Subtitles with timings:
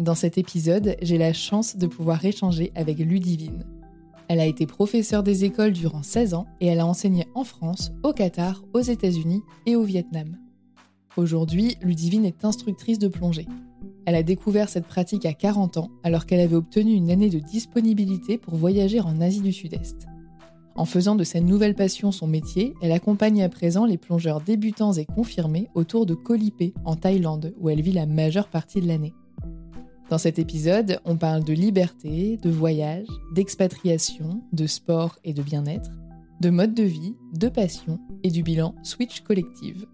[0.00, 3.66] Dans cet épisode, j'ai la chance de pouvoir échanger avec Ludivine.
[4.28, 7.92] Elle a été professeure des écoles durant 16 ans et elle a enseigné en France,
[8.02, 10.38] au Qatar, aux États-Unis et au Vietnam.
[11.18, 13.46] Aujourd'hui, Ludivine est instructrice de plongée.
[14.06, 17.38] Elle a découvert cette pratique à 40 ans alors qu'elle avait obtenu une année de
[17.38, 20.06] disponibilité pour voyager en Asie du Sud-Est.
[20.76, 24.94] En faisant de cette nouvelle passion son métier, elle accompagne à présent les plongeurs débutants
[24.94, 28.88] et confirmés autour de Koh Lipe en Thaïlande où elle vit la majeure partie de
[28.88, 29.12] l'année.
[30.10, 35.92] Dans cet épisode, on parle de liberté, de voyage, d'expatriation, de sport et de bien-être,
[36.40, 39.86] de mode de vie, de passion et du bilan Switch Collective.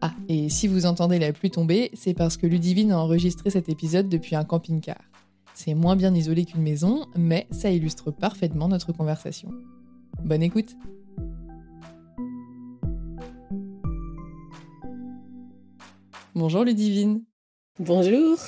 [0.00, 3.68] Ah, et si vous entendez la pluie tomber, c'est parce que Ludivine a enregistré cet
[3.68, 5.02] épisode depuis un camping-car.
[5.52, 9.50] C'est moins bien isolé qu'une maison, mais ça illustre parfaitement notre conversation.
[10.24, 10.74] Bonne écoute
[16.34, 17.22] Bonjour Ludivine
[17.78, 18.38] Bonjour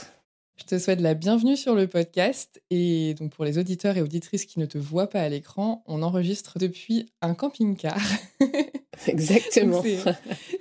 [0.56, 2.62] je te souhaite la bienvenue sur le podcast.
[2.70, 6.02] Et donc, pour les auditeurs et auditrices qui ne te voient pas à l'écran, on
[6.02, 7.98] enregistre depuis un camping-car.
[9.08, 9.82] Exactement.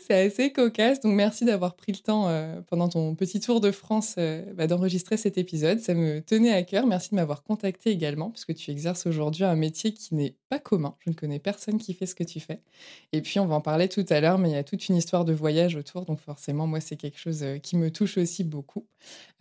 [0.05, 0.99] c'est assez cocasse.
[0.99, 4.65] Donc, merci d'avoir pris le temps euh, pendant ton petit tour de France euh, bah,
[4.65, 5.79] d'enregistrer cet épisode.
[5.79, 6.87] Ça me tenait à cœur.
[6.87, 10.95] Merci de m'avoir contacté également, puisque tu exerces aujourd'hui un métier qui n'est pas commun.
[10.99, 12.59] Je ne connais personne qui fait ce que tu fais.
[13.11, 14.95] Et puis, on va en parler tout à l'heure, mais il y a toute une
[14.95, 16.05] histoire de voyage autour.
[16.05, 18.85] Donc, forcément, moi, c'est quelque chose euh, qui me touche aussi beaucoup.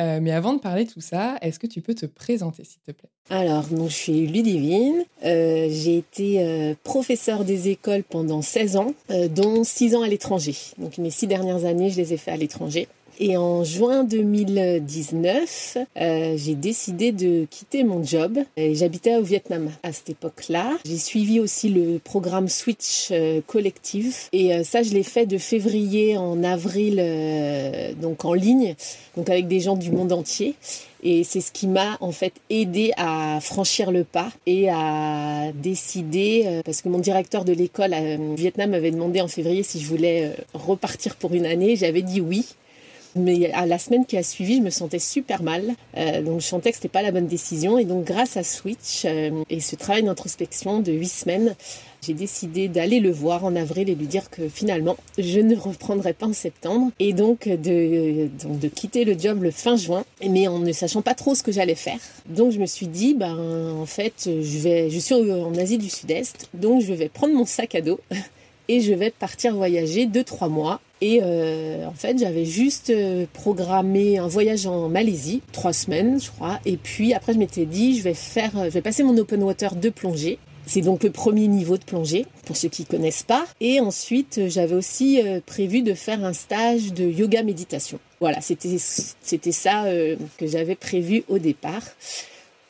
[0.00, 3.11] mais avant de parler tout ça, est-ce que tu peux te présenter, s'il te plaît?
[3.31, 5.05] Alors, donc, je suis Ludivine.
[5.23, 8.94] J'ai été professeure des écoles pendant 16 ans,
[9.31, 10.55] dont 6 ans à l'étranger.
[10.79, 12.88] Donc mes six dernières années, je les ai fait à l'étranger.
[13.25, 18.41] Et en juin 2019, euh, j'ai décidé de quitter mon job.
[18.57, 20.73] J'habitais au Vietnam à cette époque-là.
[20.85, 24.17] J'ai suivi aussi le programme Switch euh, Collective.
[24.33, 26.97] Et euh, ça, je l'ai fait de février en avril,
[28.01, 28.75] donc en ligne,
[29.17, 30.57] donc avec des gens du monde entier.
[31.05, 36.61] Et c'est ce qui m'a en fait aidé à franchir le pas et à décider,
[36.65, 40.33] parce que mon directeur de l'école au Vietnam m'avait demandé en février si je voulais
[40.55, 41.77] repartir pour une année.
[41.77, 42.47] J'avais dit oui.
[43.14, 45.75] Mais à la semaine qui a suivi, je me sentais super mal.
[45.97, 47.79] Euh, donc je sentais que c'était pas la bonne décision.
[47.79, 51.55] Et donc grâce à Switch euh, et ce travail d'introspection de huit semaines,
[52.05, 56.14] j'ai décidé d'aller le voir en avril et lui dire que finalement, je ne reprendrai
[56.14, 60.49] pas en septembre et donc de, donc de quitter le job le fin juin, mais
[60.49, 61.99] en ne sachant pas trop ce que j'allais faire.
[62.26, 63.37] Donc je me suis dit, ben,
[63.79, 67.47] en fait, je, vais, je suis en Asie du Sud-Est, donc je vais prendre mon
[67.47, 68.00] sac à dos
[68.69, 70.81] et je vais partir voyager deux trois mois.
[71.02, 76.31] Et euh, en fait, j'avais juste euh, programmé un voyage en Malaisie, trois semaines, je
[76.31, 76.60] crois.
[76.64, 79.75] Et puis après, je m'étais dit, je vais faire, je vais passer mon open water
[79.75, 80.38] de plongée.
[80.64, 83.44] C'est donc le premier niveau de plongée, pour ceux qui connaissent pas.
[83.60, 87.99] Et ensuite, j'avais aussi euh, prévu de faire un stage de yoga méditation.
[88.20, 89.87] Voilà, c'était ça
[90.38, 91.82] que j'avais prévu au départ.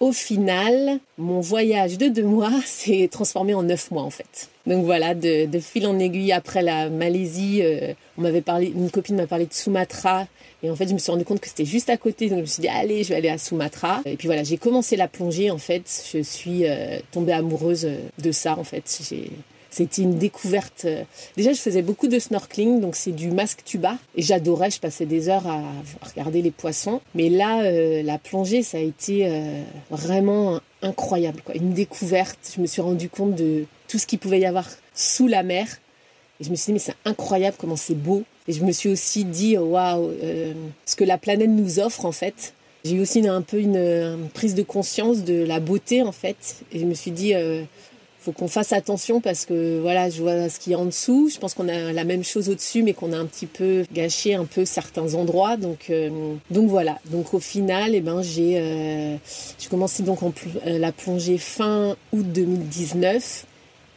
[0.03, 4.49] Au final, mon voyage de deux mois s'est transformé en neuf mois en fait.
[4.67, 9.15] Donc voilà, de, fil en aiguille après la Malaisie, euh, on m'avait parlé, une copine
[9.15, 10.27] m'a parlé de Sumatra
[10.65, 12.43] et en fait je me suis rendu compte que c'était juste à côté, donc je
[12.43, 14.01] me suis dit allez, je vais aller à Sumatra.
[14.05, 17.89] Et puis voilà, j'ai commencé la plongée en fait, je suis euh, tombée amoureuse
[18.19, 19.01] de ça en fait.
[19.73, 20.83] C'était une découverte.
[20.85, 21.03] Euh,
[21.37, 23.97] déjà, je faisais beaucoup de snorkeling, donc c'est du masque tuba.
[24.15, 25.63] Et j'adorais, je passais des heures à
[26.03, 27.01] regarder les poissons.
[27.15, 31.41] Mais là, euh, la plongée, ça a été euh, vraiment incroyable.
[31.41, 31.57] Quoi.
[31.57, 32.53] Une découverte.
[32.55, 35.67] Je me suis rendu compte de tout ce qu'il pouvait y avoir sous la mer.
[36.39, 38.25] Et je me suis dit, mais c'est incroyable comment c'est beau.
[38.49, 40.11] Et je me suis aussi dit, waouh,
[40.85, 42.53] ce que la planète nous offre, en fait.
[42.85, 46.57] J'ai eu aussi un peu une, prise de conscience de la beauté, en fait.
[46.73, 47.33] Et je me suis dit,
[48.23, 51.29] faut qu'on fasse attention parce que voilà, je vois ce qu'il y a en dessous.
[51.33, 54.35] Je pense qu'on a la même chose au-dessus, mais qu'on a un petit peu gâché
[54.35, 55.57] un peu certains endroits.
[55.57, 56.99] Donc, euh, donc voilà.
[57.07, 59.17] Donc au final, eh ben j'ai euh,
[59.71, 60.33] commencé donc en
[60.67, 63.47] euh, la plongée fin août 2019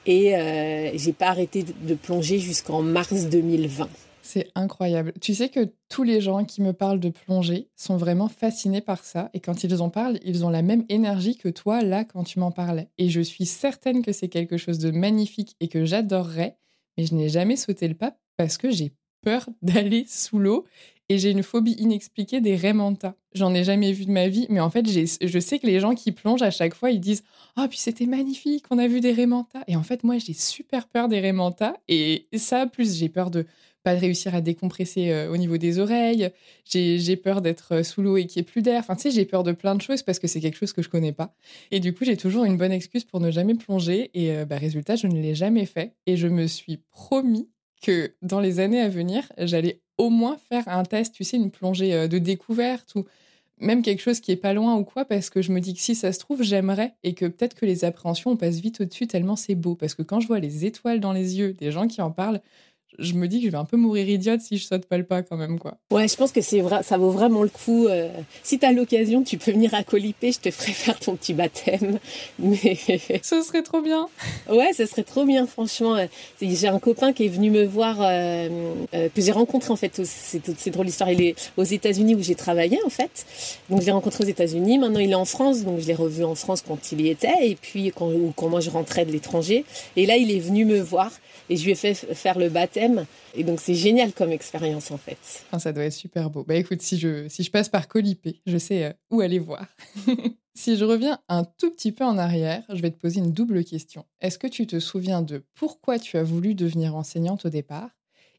[0.07, 3.87] et euh, j'ai pas arrêté de plonger jusqu'en mars 2020.
[4.25, 5.13] C'est incroyable.
[5.21, 9.03] Tu sais que tous les gens qui me parlent de plongée sont vraiment fascinés par
[9.03, 9.29] ça.
[9.35, 12.39] Et quand ils en parlent, ils ont la même énergie que toi, là, quand tu
[12.39, 12.89] m'en parlais.
[12.97, 16.57] Et je suis certaine que c'est quelque chose de magnifique et que j'adorerais.
[16.97, 20.65] Mais je n'ai jamais sauté le pas parce que j'ai peur d'aller sous l'eau
[21.07, 23.13] et j'ai une phobie inexpliquée des raimentas.
[23.33, 25.93] J'en ai jamais vu de ma vie, mais en fait, je sais que les gens
[25.93, 27.23] qui plongent à chaque fois, ils disent
[27.55, 29.61] Ah, puis c'était magnifique, on a vu des raimentas.
[29.67, 31.75] Et en fait, moi, j'ai super peur des raimentas.
[31.87, 33.45] Et ça, plus j'ai peur de
[33.85, 36.31] pas de réussir à décompresser euh, au niveau des oreilles.
[36.65, 38.79] J'ai peur d'être euh, sous l'eau et qu'il n'y ait plus d'air.
[38.79, 40.81] Enfin, tu sais, j'ai peur de plein de choses parce que c'est quelque chose que
[40.81, 41.35] je connais pas.
[41.69, 44.09] Et du coup, j'ai toujours une bonne excuse pour ne jamais plonger.
[44.15, 45.93] Et euh, bah, résultat, je ne l'ai jamais fait.
[46.07, 47.47] Et je me suis promis
[47.83, 51.51] que dans les années à venir, j'allais au moins faire un test, tu sais, une
[51.51, 53.05] plongée de découverte ou
[53.59, 55.79] même quelque chose qui est pas loin ou quoi, parce que je me dis que
[55.79, 59.07] si ça se trouve, j'aimerais et que peut-être que les appréhensions, on passe vite au-dessus
[59.07, 59.75] tellement c'est beau.
[59.75, 62.41] Parce que quand je vois les étoiles dans les yeux des gens qui en parlent,
[62.99, 65.03] je me dis que je vais un peu mourir idiote si je saute pas le
[65.03, 65.77] pas quand même quoi.
[65.91, 67.87] Ouais, je pense que c'est vrai, ça vaut vraiment le coup.
[67.87, 68.09] Euh,
[68.43, 71.33] si tu as l'occasion, tu peux venir à Colipé, je te ferai faire ton petit
[71.33, 71.99] baptême.
[72.39, 72.77] Mais
[73.21, 74.07] ce serait trop bien.
[74.49, 75.97] Ouais, ce serait trop bien franchement.
[76.41, 78.49] J'ai un copain qui est venu me voir euh,
[78.93, 82.35] euh, que j'ai rencontré en fait, c'est drôle l'histoire, il est aux États-Unis où j'ai
[82.35, 83.25] travaillé en fait.
[83.69, 86.23] Donc je l'ai rencontré aux États-Unis, maintenant il est en France, donc je l'ai revu
[86.23, 89.65] en France quand il y était et puis quand, quand moi je rentrais de l'étranger
[89.95, 91.11] et là il est venu me voir
[91.49, 92.84] et je lui ai fait faire le baptême.
[93.35, 95.17] Et donc, c'est génial comme expérience, en fait.
[95.51, 96.43] Ah, ça doit être super beau.
[96.43, 99.65] Bah écoute, si je, si je passe par Colipé, je sais euh, où aller voir.
[100.55, 103.63] si je reviens un tout petit peu en arrière, je vais te poser une double
[103.63, 104.05] question.
[104.21, 107.89] Est-ce que tu te souviens de pourquoi tu as voulu devenir enseignante au départ?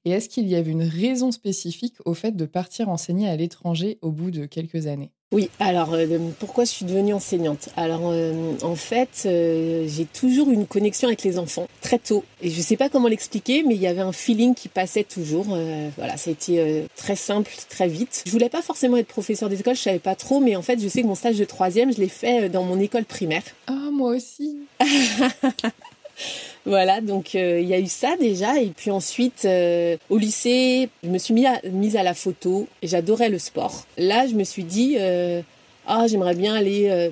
[0.05, 3.99] Et est-ce qu'il y avait une raison spécifique au fait de partir enseigner à l'étranger
[4.03, 5.13] au bout de quelques années?
[5.33, 6.07] Oui, alors euh,
[6.39, 7.69] pourquoi je suis devenue enseignante?
[7.77, 12.49] Alors euh, en fait, euh, j'ai toujours une connexion avec les enfants très tôt et
[12.49, 15.47] je ne sais pas comment l'expliquer, mais il y avait un feeling qui passait toujours.
[15.97, 18.23] voilà, ça a été très simple, très vite.
[18.25, 20.87] Je voulais pas forcément être professeur d'école, je savais pas trop, mais en fait, je
[20.87, 23.43] sais que mon stage de troisième, je l'ai fait dans mon école primaire.
[23.67, 24.59] Ah, moi aussi.
[26.67, 28.61] Voilà, donc euh, il y a eu ça déjà.
[28.61, 31.33] Et puis ensuite, euh, au lycée, je me suis
[31.71, 33.87] mise à la photo j'adorais le sport.
[33.99, 35.43] Là, je me suis dit, euh,
[35.87, 37.09] ah, j'aimerais bien aller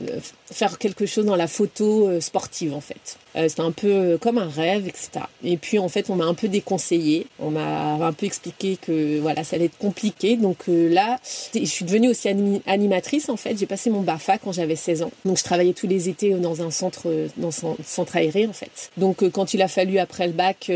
[0.55, 3.19] faire quelque chose dans la photo sportive en fait.
[3.37, 5.27] Euh, c'était un peu euh, comme un rêve, etc.
[5.43, 7.27] Et puis en fait, on m'a un peu déconseillé.
[7.41, 10.37] On m'a un peu expliqué que voilà, ça allait être compliqué.
[10.37, 11.19] Donc euh, là,
[11.55, 12.29] je suis devenue aussi
[12.67, 13.59] animatrice en fait.
[13.59, 15.11] J'ai passé mon BAFA quand j'avais 16 ans.
[15.25, 18.91] Donc je travaillais tous les étés dans un centre, dans un centre aéré en fait.
[18.97, 20.71] Donc quand il a fallu après le bac,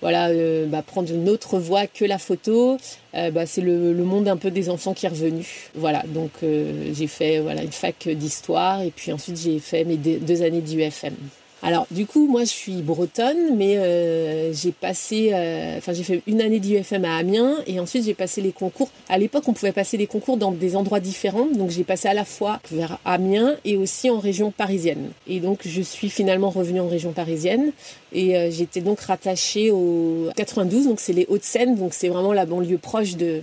[0.00, 0.30] voilà,
[0.66, 2.78] bah, prendre une autre voie que la photo,
[3.12, 5.70] bah, c'est le, le, monde un peu des enfants qui est revenu.
[5.74, 10.42] Voilà, donc j'ai fait voilà une fac d'histoire et puis ensuite j'ai fait mes deux
[10.42, 11.14] années d'UFM.
[11.62, 16.22] Alors, du coup, moi, je suis bretonne, mais euh, j'ai passé, euh, enfin, j'ai fait
[16.26, 18.90] une année d'IUFM à Amiens, et ensuite j'ai passé les concours.
[19.08, 22.14] À l'époque, on pouvait passer les concours dans des endroits différents, donc j'ai passé à
[22.14, 25.10] la fois vers Amiens et aussi en région parisienne.
[25.26, 27.72] Et donc, je suis finalement revenue en région parisienne,
[28.16, 32.46] et euh, j'étais donc rattachée au 92, donc c'est les Hauts-de-Seine, donc c'est vraiment la
[32.46, 33.42] banlieue proche de,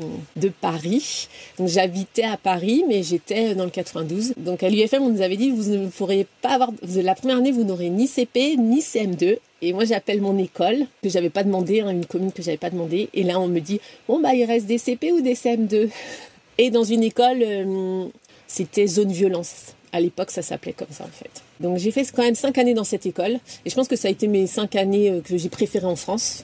[0.61, 1.27] Paris.
[1.59, 4.33] Donc, j'habitais à Paris, mais j'étais dans le 92.
[4.37, 7.51] Donc, à l'IUFM, on nous avait dit, vous ne pourrez pas avoir, la première année,
[7.51, 9.37] vous n'aurez ni CP ni CM2.
[9.61, 12.71] Et moi, j'appelle mon école, que j'avais pas demandé, hein, une commune que j'avais pas
[12.71, 13.09] demandé.
[13.13, 15.89] Et là, on me dit, bon, bah, il reste des CP ou des CM2.
[16.57, 18.05] Et dans une école, euh,
[18.47, 19.75] c'était zone violence.
[19.91, 21.43] À l'époque, ça s'appelait comme ça, en fait.
[21.63, 23.39] Donc, j'ai fait quand même cinq années dans cette école.
[23.65, 25.95] Et je pense que ça a été mes cinq années euh, que j'ai préférées en
[25.95, 26.43] France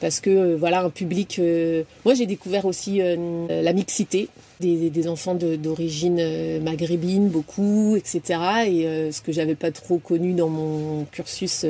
[0.00, 1.38] parce que euh, voilà un public.
[1.40, 4.28] Euh, moi, j'ai découvert aussi la mixité
[4.60, 8.22] des, enfants d'origine maghrébine, beaucoup, etc.
[8.66, 11.66] Et ce que j'avais pas trop connu dans mon cursus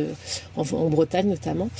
[0.57, 1.71] en, Bretagne notamment.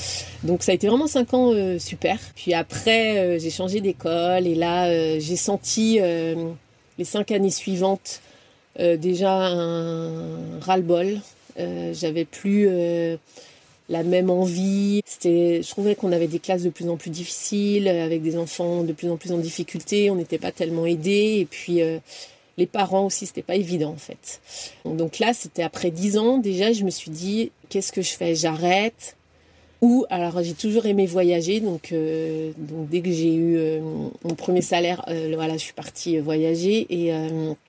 [0.43, 2.17] Donc ça a été vraiment cinq ans super.
[2.35, 8.21] Puis après, j'ai changé d'école et là, j'ai senti les cinq années suivantes
[8.77, 11.19] déjà un ras-le-bol.
[11.57, 12.67] j'avais plus
[13.91, 15.01] la même envie.
[15.23, 18.93] Je trouvais qu'on avait des classes de plus en plus difficiles, avec des enfants de
[18.93, 20.09] plus en plus en difficulté.
[20.09, 21.37] On n'était pas tellement aidés.
[21.39, 21.99] Et puis, euh,
[22.57, 24.41] les parents aussi, c'était pas évident en fait.
[24.85, 28.35] Donc là, c'était après dix ans déjà, je me suis dit, qu'est-ce que je fais?
[28.35, 29.15] J'arrête
[29.81, 33.79] ou alors j'ai toujours aimé voyager, donc, euh, dès que j'ai eu euh,
[34.23, 37.11] mon premier salaire, voilà, je suis partie voyager et,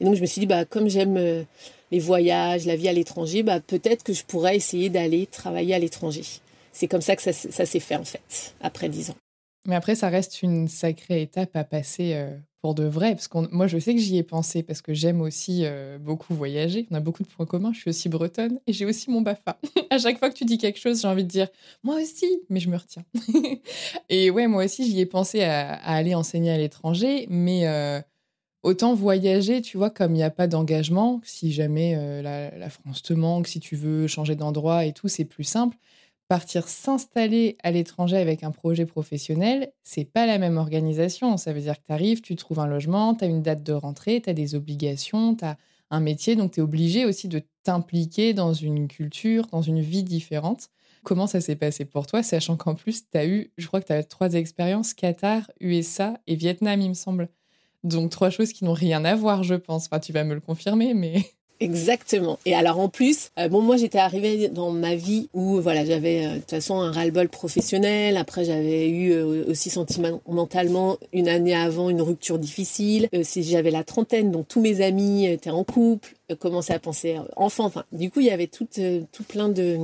[0.01, 1.45] donc je me suis dit bah comme j'aime
[1.93, 5.79] les voyages, la vie à l'étranger, bah, peut-être que je pourrais essayer d'aller travailler à
[5.79, 6.23] l'étranger.
[6.73, 9.17] C'est comme ça que ça, s'est fait en fait, après dix ans.
[9.67, 13.15] Mais après, ça reste une sacrée étape à passer euh, pour de vrai.
[13.15, 16.35] Parce que moi, je sais que j'y ai pensé parce que j'aime aussi euh, beaucoup
[16.35, 16.87] voyager.
[16.91, 17.73] On a beaucoup de points communs.
[17.75, 19.59] Je suis aussi bretonne et j'ai aussi mon BAFA.
[19.91, 21.49] à chaque fois que tu dis quelque chose, j'ai envie de dire
[21.83, 23.05] moi aussi, mais je me retiens.
[24.09, 27.27] et ouais, moi aussi, j'y ai pensé à, aller enseigner à l'étranger.
[27.29, 28.01] Mais euh,
[28.63, 33.03] Autant voyager, tu vois, comme il n'y a pas d'engagement, si jamais euh, la, France
[33.03, 35.77] te manque, si tu veux changer d'endroit et tout, c'est plus simple.
[36.33, 41.37] Partir s'installer à l'étranger avec un projet professionnel, c'est pas la même organisation.
[41.37, 43.75] Ça veut dire que tu arrives, tu trouves un logement, tu as une date de
[43.75, 45.59] rentrée, tu as des obligations, tu as
[45.91, 50.05] un métier, donc tu es obligé aussi de t'impliquer dans une culture, dans une vie
[50.05, 50.71] différente.
[51.03, 53.89] Comment ça s'est passé pour toi, sachant qu'en plus, tu as eu, je crois que
[53.89, 57.29] tu as trois expériences, Qatar, USA et Vietnam, il me semble.
[57.85, 59.85] Donc trois choses qui n'ont rien à voir, je pense.
[59.85, 61.27] Enfin, tu vas me le confirmer, mais...
[61.63, 62.41] Exactement.
[62.45, 66.27] Et alors en plus, euh, bon moi j'étais arrivée dans ma vie où voilà j'avais
[66.27, 68.17] euh, de toute façon un ras-le-bol professionnel.
[68.17, 73.09] Après j'avais eu euh, aussi sentimentalement une année avant une rupture difficile.
[73.23, 77.67] si j'avais la trentaine, donc tous mes amis étaient en couple, commençaient à penser enfant.
[77.67, 78.67] Enfin du coup il y avait tout
[79.13, 79.79] tout plein de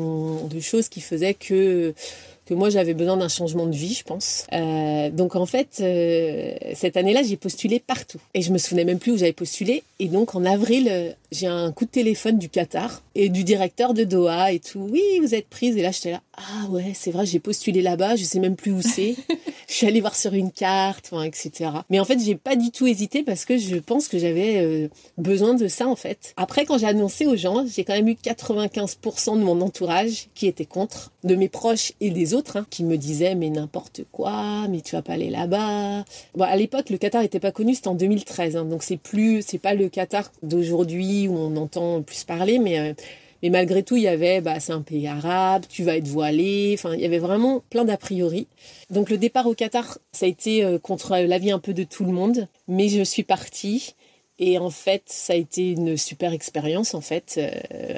[0.61, 1.95] choses qui faisaient que
[2.49, 4.47] que moi j'avais besoin d'un changement de vie, je pense.
[4.55, 8.19] Euh, donc en fait, euh, cette année-là, j'ai postulé partout.
[8.33, 9.83] Et je me souvenais même plus où j'avais postulé.
[9.99, 13.93] Et donc en avril, euh, j'ai un coup de téléphone du Qatar et du directeur
[13.93, 14.89] de Doha et tout.
[14.91, 15.77] Oui, vous êtes prise.
[15.77, 16.23] Et là, j'étais là.
[16.39, 18.17] Ah ouais, c'est vrai, j'ai postulé là-bas.
[18.17, 19.15] Je sais même plus où c'est.
[19.69, 21.71] je suis allée voir sur une carte, etc.
[21.91, 24.89] Mais en fait, j'ai pas du tout hésité parce que je pense que j'avais
[25.19, 26.33] besoin de ça en fait.
[26.39, 30.47] Après, quand j'ai annoncé aux gens, j'ai quand même eu 95% de mon entourage qui
[30.47, 34.67] était contre, de mes proches et des autres Hein, qui me disaient mais n'importe quoi,
[34.69, 36.05] mais tu vas pas aller là-bas.
[36.41, 39.59] À l'époque, le Qatar n'était pas connu, c'était en 2013, hein, donc c'est plus, c'est
[39.59, 42.95] pas le Qatar d'aujourd'hui où on entend plus parler, mais euh,
[43.43, 46.75] mais malgré tout, il y avait, bah, c'est un pays arabe, tu vas être voilé.
[46.77, 48.49] Enfin, il y avait vraiment plein d'a priori.
[48.91, 52.05] Donc, le départ au Qatar, ça a été euh, contre l'avis un peu de tout
[52.05, 52.49] le monde.
[52.67, 53.95] Mais je suis partie.
[54.41, 57.51] Et en fait, ça a été une super expérience, en fait, euh,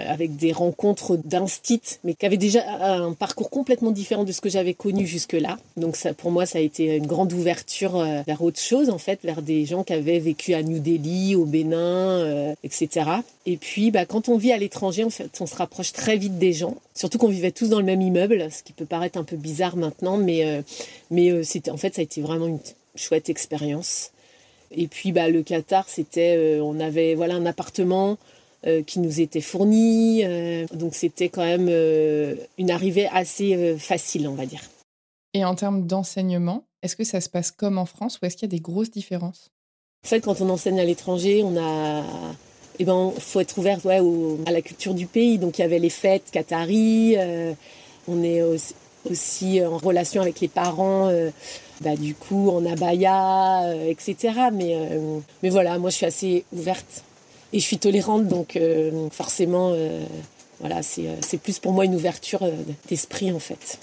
[0.08, 4.48] avec des rencontres d'instit, mais qui avaient déjà un parcours complètement différent de ce que
[4.48, 5.58] j'avais connu jusque-là.
[5.76, 9.20] Donc pour moi, ça a été une grande ouverture euh, vers autre chose, en fait,
[9.22, 13.10] vers des gens qui avaient vécu à New Delhi, au Bénin, euh, etc.
[13.44, 16.38] Et puis, bah, quand on vit à l'étranger, en fait, on se rapproche très vite
[16.38, 16.76] des gens.
[16.94, 19.76] Surtout qu'on vivait tous dans le même immeuble, ce qui peut paraître un peu bizarre
[19.76, 20.62] maintenant, mais,
[21.10, 22.58] mais en fait, ça a été vraiment une
[22.94, 24.10] chouette expérience.
[24.70, 28.18] Et puis bah, le Qatar, c'était, euh, on avait voilà un appartement
[28.66, 31.68] euh, qui nous était fourni, euh, donc c'était quand même
[32.58, 34.62] une arrivée assez facile, on va dire.
[35.34, 38.48] Et en termes d'enseignement, est-ce que ça se passe comme en France ou est-ce qu'il
[38.48, 39.50] y a des grosses différences?
[40.04, 42.02] En fait, quand on enseigne à l'étranger, on a
[42.78, 44.00] eh ben, faut être ouvert ouais,
[44.46, 45.38] à la culture du pays.
[45.38, 47.16] Donc il y avait les fêtes qataris,
[48.08, 48.74] on est aussi,
[49.06, 51.10] en relation avec les parents
[51.80, 54.16] bah, du coup en abaya, euh, etc.
[54.52, 57.04] Mais, euh, mais voilà, moi je suis assez ouverte
[57.52, 59.74] et je suis tolérante, donc euh, forcément
[60.60, 62.40] Voilà, c'est plus pour moi une ouverture
[62.88, 63.78] d'esprit en fait.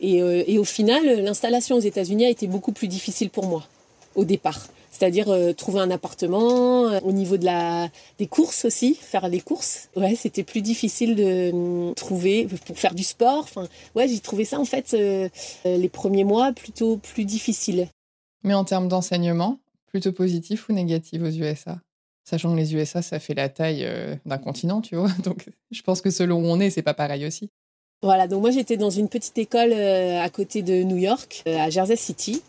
[0.00, 3.64] Et, et au final, l'installation aux États-Unis a été beaucoup plus difficile pour moi
[4.14, 8.94] au départ c'est-à-dire euh, trouver un appartement, euh, au niveau de la des courses aussi,
[8.94, 9.88] faire les courses.
[9.96, 13.40] Ouais, c'était plus difficile de euh, trouver pour faire du sport.
[13.40, 14.94] Enfin, ouais, j'ai trouvé ça en fait
[15.64, 17.88] les premiers mois plutôt plus difficile.
[18.44, 21.80] Mais en termes d'enseignement, plutôt positif ou négatif aux USA
[22.24, 23.88] Sachant que les USA, ça fait la taille
[24.26, 25.10] d'un continent, tu vois.
[25.24, 27.48] Donc, je pense que selon où on est, c'est pas pareil aussi.
[28.04, 31.94] Voilà, donc moi j'étais dans une petite école à côté de New York, à Jersey
[31.94, 32.42] City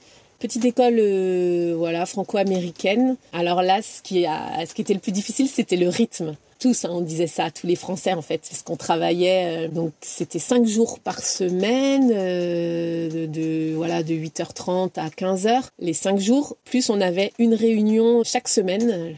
[0.43, 3.15] petite école euh, voilà franco-américaine.
[3.31, 6.35] Alors là, ce qui, a, ce qui était le plus difficile, c'était le rythme.
[6.59, 9.67] Tous, hein, on disait ça, tous les Français en fait, parce qu'on travaillait.
[9.67, 15.93] Euh, donc c'était cinq jours par semaine, euh, de, voilà de 8h30 à 15h, les
[15.93, 16.57] cinq jours.
[16.65, 19.17] Plus on avait une réunion chaque semaine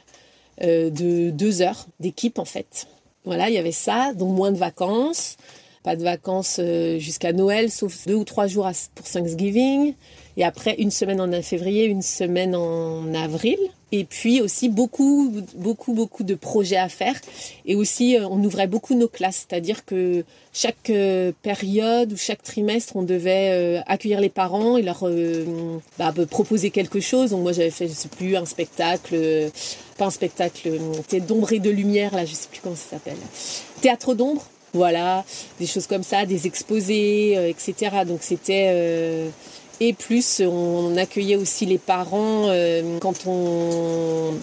[0.61, 2.85] de deux heures d'équipe en fait.
[3.25, 5.37] Voilà, il y avait ça, donc moins de vacances
[5.83, 6.59] pas de vacances
[6.97, 9.93] jusqu'à Noël, sauf deux ou trois jours pour Thanksgiving.
[10.37, 13.57] Et après, une semaine en février, une semaine en avril.
[13.91, 17.15] Et puis aussi beaucoup, beaucoup, beaucoup de projets à faire.
[17.65, 19.45] Et aussi, euh, on ouvrait beaucoup nos classes.
[19.47, 24.81] C'est-à-dire que chaque euh, période ou chaque trimestre, on devait euh, accueillir les parents et
[24.81, 25.07] leur
[25.97, 27.29] bah, proposer quelque chose.
[27.29, 29.15] Donc moi, j'avais fait, je sais plus, un spectacle,
[29.97, 30.77] pas un spectacle,
[31.25, 33.17] d'ombre et de lumière, là, je sais plus comment ça s'appelle.
[33.81, 34.43] Théâtre d'ombre.
[34.73, 35.23] Voilà,
[35.57, 38.03] des choses comme ça, des exposés, etc.
[38.05, 39.31] Donc c'était
[39.79, 44.33] et plus, on accueillait aussi les parents euh, quand on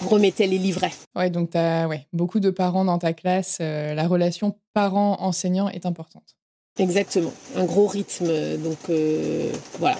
[0.00, 0.92] remettait les livrets.
[1.16, 3.58] Ouais, donc tu as ouais, beaucoup de parents dans ta classe.
[3.60, 6.36] Euh, la relation parent-enseignant est importante.
[6.78, 8.56] Exactement, un gros rythme.
[8.58, 9.96] Donc euh, voilà.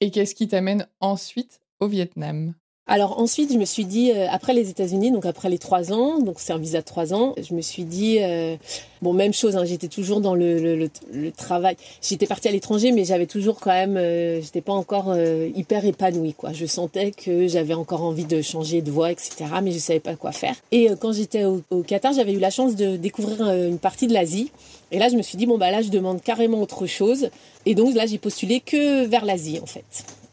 [0.00, 2.54] Et qu'est-ce qui t'amène ensuite au Vietnam?
[2.90, 6.20] Alors ensuite, je me suis dit, euh, après les États-Unis, donc après les trois ans,
[6.20, 8.56] donc c'est un visa de trois ans, je me suis dit, euh,
[9.02, 11.76] bon, même chose, hein, j'étais toujours dans le, le, le, travail.
[12.00, 15.14] J'étais partie à l'étranger, mais j'avais toujours quand même, euh, j'étais pas encore
[15.54, 16.54] hyper épanouie, quoi.
[16.54, 20.16] Je sentais que j'avais encore envie de changer de voie, etc., mais je savais pas
[20.16, 20.54] quoi faire.
[20.72, 24.14] Et quand j'étais au, au, Qatar, j'avais eu la chance de découvrir une partie de
[24.14, 24.50] l'Asie.
[24.92, 27.28] Et là, je me suis dit, bon, bah là, je demande carrément autre chose.
[27.66, 29.84] Et donc là, j'ai postulé que vers l'Asie, en fait.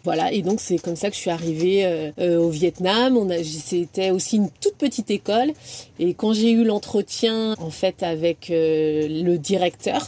[0.05, 3.27] Voilà, et donc c'est comme ça que je suis arrivée euh, euh, au Vietnam.
[3.43, 5.51] C'était aussi une toute petite école.
[5.97, 10.07] Et quand j'ai eu l'entretien en fait avec euh, le directeur,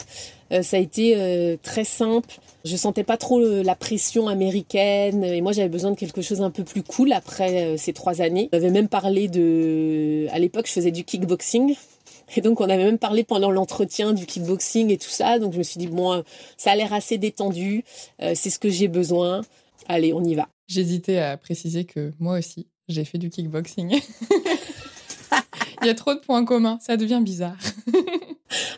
[0.62, 2.38] ça a été très simple.
[2.64, 6.50] Je sentais pas trop la pression américaine et moi j'avais besoin de quelque chose un
[6.50, 8.48] peu plus cool après ces trois années.
[8.54, 11.74] On avait même parlé de, à l'époque je faisais du kickboxing
[12.36, 15.38] et donc, on avait même parlé pendant l'entretien du kickboxing et tout ça.
[15.38, 16.22] Donc, je me suis dit, bon,
[16.56, 17.84] ça a l'air assez détendu.
[18.20, 19.42] c'est ce que j'ai besoin.
[19.88, 20.48] Allez, on y va.
[20.66, 24.00] J'hésitais à préciser que moi aussi, j'ai fait du kickboxing.
[25.82, 27.56] Il y a trop de points communs, ça devient bizarre.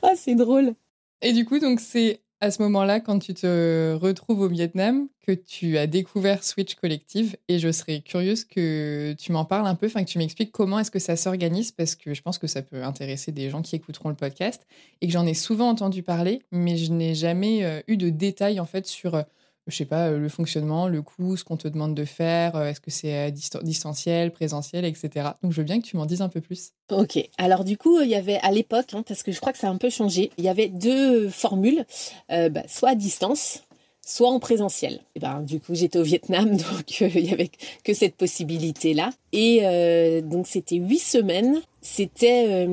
[0.03, 0.75] ah, c'est drôle.
[1.23, 5.33] Et du coup, donc c'est à ce moment-là, quand tu te retrouves au Vietnam, que
[5.33, 7.37] tu as découvert Switch Collective.
[7.49, 10.79] Et je serais curieuse que tu m'en parles un peu, enfin que tu m'expliques comment
[10.79, 13.77] est-ce que ça s'organise, parce que je pense que ça peut intéresser des gens qui
[13.77, 14.67] écouteront le podcast
[15.01, 18.59] et que j'en ai souvent entendu parler, mais je n'ai jamais euh, eu de détails
[18.59, 19.23] en fait sur euh,
[19.67, 22.81] je sais pas, le fonctionnement, le coût, ce qu'on te demande de faire, euh, est-ce
[22.81, 25.31] que c'est distanciel, présentiel, etc.
[25.43, 26.73] Donc je veux bien que tu m'en dises un peu plus.
[26.91, 29.59] Ok, alors du coup, il y avait à l'époque, hein, parce que je crois que
[29.59, 31.85] ça a un peu changé, il y avait deux formules,
[32.33, 33.63] euh, bah, soit à distance,
[34.05, 35.01] soit en présentiel.
[35.15, 37.51] Et ben, du coup, j'étais au Vietnam, donc euh, il y avait
[37.85, 39.11] que cette possibilité-là.
[39.33, 41.61] Et donc c'était huit semaines.
[41.83, 42.67] C'était,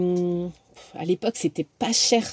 [0.95, 2.23] à l'époque, c'était pas cher.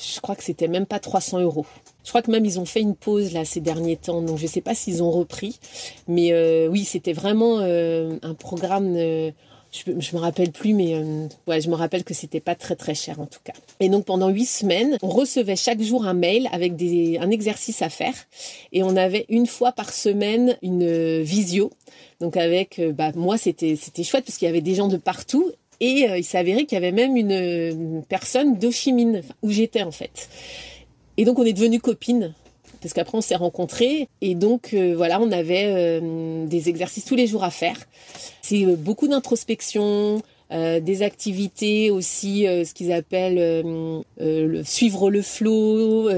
[0.00, 1.66] Je crois que c'était même pas 300 euros.
[2.04, 4.44] Je crois que même ils ont fait une pause là ces derniers temps, donc je
[4.44, 5.58] ne sais pas s'ils ont repris.
[6.08, 8.94] Mais euh, oui, c'était vraiment euh, un programme.
[8.96, 9.30] Euh,
[9.70, 11.02] je, ne me rappelle plus, mais
[11.48, 13.54] je me rappelle que c'était pas très très cher en tout cas.
[13.80, 17.88] Et donc pendant huit semaines, on recevait chaque jour un mail avec un exercice à
[17.88, 18.12] faire,
[18.72, 21.70] et on avait une fois par semaine une visio.
[22.20, 25.50] Donc avec, bah, moi c'était c'était chouette parce qu'il y avait des gens de partout
[25.80, 30.28] et il s'avérait qu'il y avait même une, personne d'Ochimine où j'étais en fait.
[31.16, 32.34] Et donc on est devenus copines
[32.82, 37.14] parce qu'après on s'est rencontrés et donc euh, voilà on avait euh, des exercices tous
[37.14, 37.76] les jours à faire.
[38.42, 40.20] C'est euh, beaucoup d'introspection,
[40.54, 43.64] des activités aussi, ce qu'ils appellent
[44.18, 46.10] le, suivre le flow.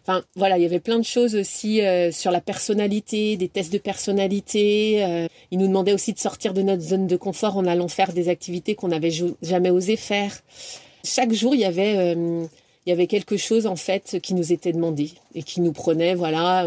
[0.00, 3.76] Enfin voilà, il y avait plein de choses aussi sur la personnalité, des tests de
[3.76, 5.28] personnalité.
[5.50, 8.30] ils nous demandaient aussi de sortir de notre zone de confort en allant faire des
[8.30, 9.12] activités qu'on n'avait
[9.42, 10.40] jamais osé faire.
[11.04, 12.16] Chaque jour, il y avait
[12.86, 16.14] il y avait quelque chose en fait qui nous était demandé et qui nous prenait
[16.14, 16.66] voilà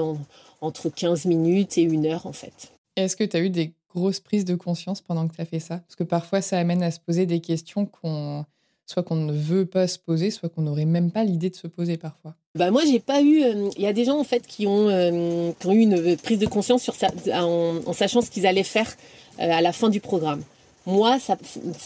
[0.62, 2.73] entre 15 minutes et une heure en fait.
[2.95, 5.60] Est-ce que tu as eu des grosses prises de conscience pendant que tu as fait
[5.60, 5.80] ça?
[5.80, 8.45] Parce que parfois ça amène à se poser des questions qu'on
[8.88, 11.67] soit qu'on ne veut pas se poser, soit qu'on n'aurait même pas l'idée de se
[11.67, 12.36] poser parfois.
[12.56, 13.41] Bah moi j'ai pas eu
[13.75, 16.45] il y a des gens en fait qui ont, qui ont eu une prise de
[16.45, 18.95] conscience sur ça en, sachant ce qu'ils allaient faire
[19.38, 20.43] à la fin du programme
[20.86, 21.17] moi,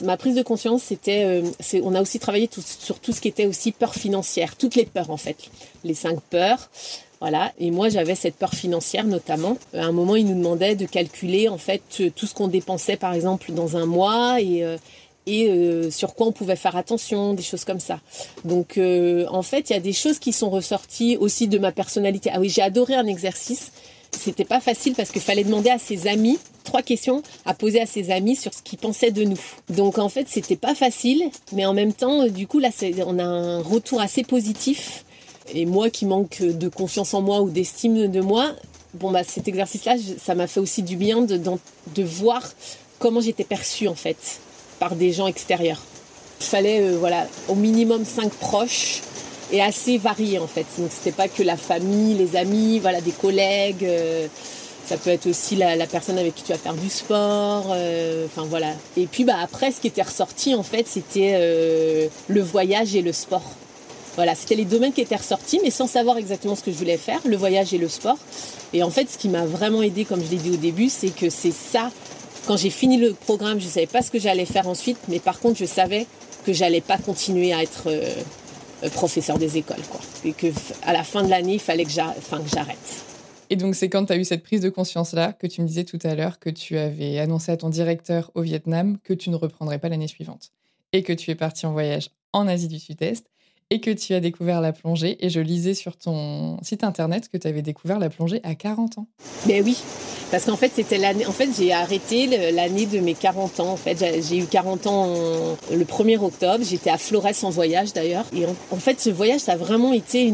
[0.03, 3.45] ma prise de conscience, c'était, euh, on a aussi travaillé sur tout ce qui était
[3.45, 5.37] aussi peur financière, toutes les peurs en fait,
[5.83, 6.69] les cinq peurs.
[7.21, 7.51] Voilà.
[7.59, 9.57] Et moi, j'avais cette peur financière notamment.
[9.73, 11.81] À un moment, ils nous demandaient de calculer en fait
[12.15, 14.77] tout ce qu'on dépensait, par exemple, dans un mois et euh,
[15.25, 17.99] et euh, sur quoi on pouvait faire attention, des choses comme ça.
[18.45, 22.31] Donc, en fait, il y a des choses qui sont ressorties aussi de ma personnalité.
[22.33, 23.71] Ah oui, j'ai adoré un exercice
[24.11, 27.85] c'était pas facile parce qu'il fallait demander à ses amis trois questions à poser à
[27.85, 29.39] ses amis sur ce qu'ils pensaient de nous.
[29.69, 32.69] Donc en fait, c'était pas facile, mais en même temps, du coup là,
[33.05, 35.05] on a un retour assez positif.
[35.53, 38.51] Et moi qui manque de confiance en moi ou d'estime de moi,
[38.93, 42.43] bon bah cet exercice-là, ça m'a fait aussi du bien de, voir
[42.99, 44.39] comment j'étais perçue en fait
[44.79, 45.81] par des gens extérieurs.
[46.39, 49.01] Il fallait euh, voilà au minimum cinq proches
[49.51, 50.65] et assez varié en fait.
[50.77, 53.83] Donc c'était pas que la famille, les amis, voilà, des collègues.
[53.83, 54.27] Euh,
[54.85, 57.67] ça peut être aussi la, personne avec qui tu vas faire du sport.
[57.69, 58.73] Euh, enfin voilà.
[58.97, 63.01] Et puis bah après, ce qui était ressorti en fait, c'était euh, le voyage et
[63.01, 63.43] le sport.
[64.15, 66.97] Voilà, c'était les domaines qui étaient ressortis, mais sans savoir exactement ce que je voulais
[66.97, 68.17] faire, le voyage et le sport.
[68.73, 71.15] Et en fait, ce qui m'a vraiment aidé, comme je l'ai dit au début, c'est
[71.15, 71.89] que c'est ça.
[72.47, 75.19] Quand j'ai fini le programme, je ne savais pas ce que j'allais faire ensuite, mais
[75.19, 76.07] par contre, je savais
[76.45, 77.89] que j'allais pas continuer à être
[78.87, 79.83] professeur des écoles.
[79.89, 79.99] Quoi.
[80.23, 80.47] Et que
[80.83, 83.05] à la fin de l'année, il fallait que j'arrête.
[83.49, 85.83] Et donc, c'est quand tu as eu cette prise de conscience-là que tu me disais
[85.83, 89.35] tout à l'heure que tu avais annoncé à ton directeur au Vietnam que tu ne
[89.35, 90.51] reprendrais pas l'année suivante
[90.93, 93.25] et que tu es parti en voyage en Asie du Sud-Est
[93.71, 95.17] et que tu as découvert la plongée.
[95.25, 98.97] Et je lisais sur ton site internet que tu avais découvert la plongée à 40
[98.97, 99.07] ans.
[99.45, 99.77] Mais oui,
[100.31, 101.25] parce qu'en fait, c'était l'année.
[101.25, 103.71] En fait, j'ai arrêté l'année de mes 40 ans.
[103.71, 105.15] En fait, j'ai eu 40 ans
[105.71, 106.63] le 1er octobre.
[106.63, 108.25] J'étais à Flores en voyage d'ailleurs.
[108.35, 110.33] Et en, fait, ce voyage, ça a vraiment été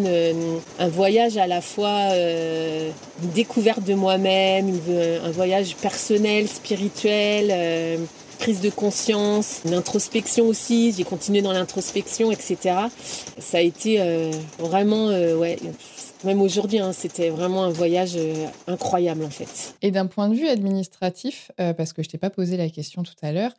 [0.80, 2.90] un voyage à la fois euh,
[3.22, 4.80] une découverte de moi-même,
[5.24, 7.50] un voyage personnel, spirituel.
[7.52, 7.98] Euh,
[8.36, 10.94] prise de conscience, une introspection aussi.
[10.96, 12.76] J'ai continué dans l'introspection, etc.
[13.40, 15.58] Ça a été euh, vraiment, euh, ouais,
[16.24, 19.76] même aujourd'hui, hein, c'était vraiment un voyage euh, incroyable en fait.
[19.82, 23.14] Et d'un point de vue administratif, parce que je t'ai pas posé la question tout
[23.22, 23.54] à l'heure,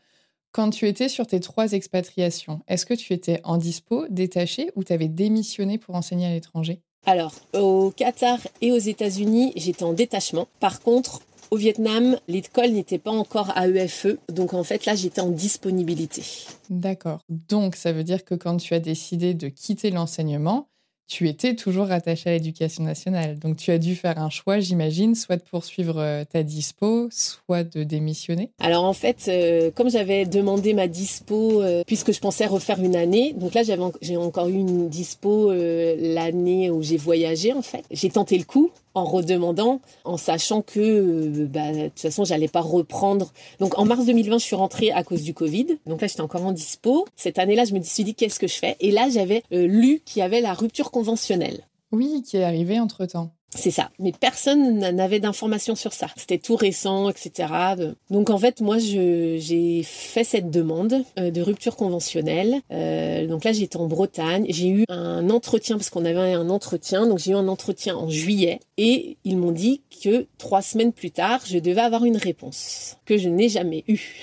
[0.52, 4.84] quand tu étais sur tes trois expatriations, est-ce que tu étais en dispo, détaché ou
[4.84, 6.80] tu avais démissionné pour enseigner à l'étranger?
[7.04, 10.48] Alors, au Qatar et aux États-Unis, j'étais en détachement.
[10.58, 15.20] Par contre, au Vietnam, l'école n'était pas encore à EFE, donc en fait là j'étais
[15.20, 16.22] en disponibilité.
[16.70, 17.20] D'accord.
[17.28, 20.68] Donc ça veut dire que quand tu as décidé de quitter l'enseignement,
[21.08, 23.38] tu étais toujours rattaché à l'éducation nationale.
[23.38, 27.62] Donc tu as dû faire un choix, j'imagine, soit de poursuivre euh, ta dispo, soit
[27.62, 28.50] de démissionner.
[28.58, 32.96] Alors en fait, euh, comme j'avais demandé ma dispo, euh, puisque je pensais refaire une
[32.96, 37.84] année, donc là j'ai encore eu une dispo l'année où j'ai voyagé en fait.
[37.90, 42.48] J'ai tenté le coup en redemandant, en sachant que euh, bah, de toute façon, j'allais
[42.48, 43.32] pas reprendre.
[43.60, 45.78] Donc en mars 2020, je suis rentrée à cause du Covid.
[45.86, 47.06] Donc là, j'étais encore en dispo.
[47.14, 48.76] Cette année-là, je me suis dit qu'est-ce que je fais?
[48.80, 51.66] Et là, j'avais euh, lu qu'il y avait la rupture conventionnelle.
[51.92, 53.35] Oui, qui est arrivée entre-temps.
[53.54, 53.90] C'est ça.
[53.98, 56.08] Mais personne n'avait d'informations sur ça.
[56.16, 57.52] C'était tout récent, etc.
[58.10, 62.56] Donc en fait, moi, j'ai fait cette demande euh, de rupture conventionnelle.
[62.72, 64.46] Euh, donc là, j'étais en Bretagne.
[64.48, 67.06] J'ai eu un entretien, parce qu'on avait un entretien.
[67.06, 68.60] Donc j'ai eu un entretien en juillet.
[68.78, 73.16] Et ils m'ont dit que trois semaines plus tard, je devais avoir une réponse que
[73.16, 74.16] je n'ai jamais eue.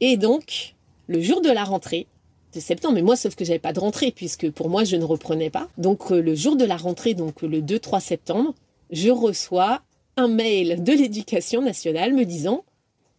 [0.00, 0.74] Et donc,
[1.08, 2.06] le jour de la rentrée,
[2.52, 2.94] de septembre.
[2.94, 5.68] Mais moi, sauf que j'avais pas de rentrée, puisque pour moi, je ne reprenais pas.
[5.78, 8.54] Donc, euh, le jour de la rentrée, donc le 2-3 septembre,
[8.90, 9.82] je reçois
[10.16, 12.64] un mail de l'éducation nationale me disant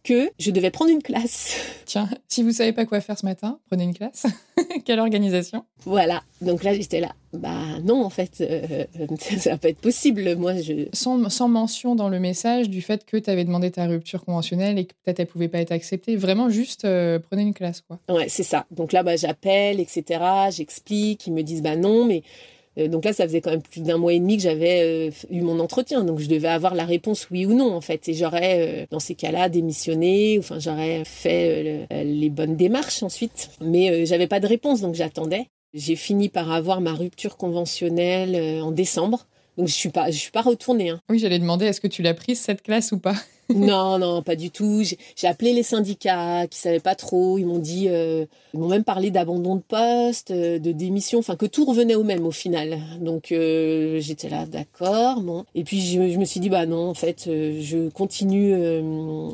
[0.04, 1.56] que je devais prendre une classe.
[1.86, 4.26] Tiens, si vous savez pas quoi faire ce matin, prenez une classe.
[4.84, 5.64] Quelle organisation?
[5.84, 6.22] Voilà.
[6.40, 7.14] Donc là, j'étais là.
[7.32, 8.84] Bah non, en fait, euh,
[9.38, 10.36] ça va pas être possible.
[10.36, 10.88] Moi, je...
[10.92, 14.78] Sans, sans, mention dans le message du fait que tu avais demandé ta rupture conventionnelle
[14.78, 16.16] et que peut-être elle pouvait pas être acceptée.
[16.16, 17.98] Vraiment juste, euh, prenez une classe, quoi.
[18.08, 18.66] Ouais, c'est ça.
[18.70, 20.20] Donc là, bah, j'appelle, etc.
[20.50, 21.26] J'explique.
[21.26, 23.98] Ils me disent, bah non, mais euh, donc là, ça faisait quand même plus d'un
[23.98, 26.04] mois et demi que j'avais euh, eu mon entretien.
[26.04, 28.08] Donc je devais avoir la réponse oui ou non, en fait.
[28.08, 30.38] Et j'aurais, euh, dans ces cas-là, démissionné.
[30.38, 33.50] Enfin, j'aurais fait les bonnes démarches ensuite.
[33.60, 35.46] Mais j'avais pas de réponse, donc j'attendais.
[35.72, 39.26] J'ai fini par avoir ma rupture conventionnelle en décembre.
[39.56, 40.90] Donc je suis pas, je suis pas retournée.
[40.90, 41.00] Hein.
[41.08, 43.14] Oui, j'allais demander, est-ce que tu l'as prise cette classe ou pas?
[43.54, 44.82] non, non, pas du tout.
[45.16, 47.38] J'ai appelé les syndicats qui savaient pas trop.
[47.38, 51.36] Ils m'ont dit, euh, ils m'ont même parlé d'abandon de poste, euh, de démission, enfin
[51.36, 52.78] que tout revenait au même au final.
[53.00, 55.44] Donc euh, j'étais là, d'accord, bon.
[55.54, 58.54] Et puis je, je, me suis dit, bah non, en fait, je continue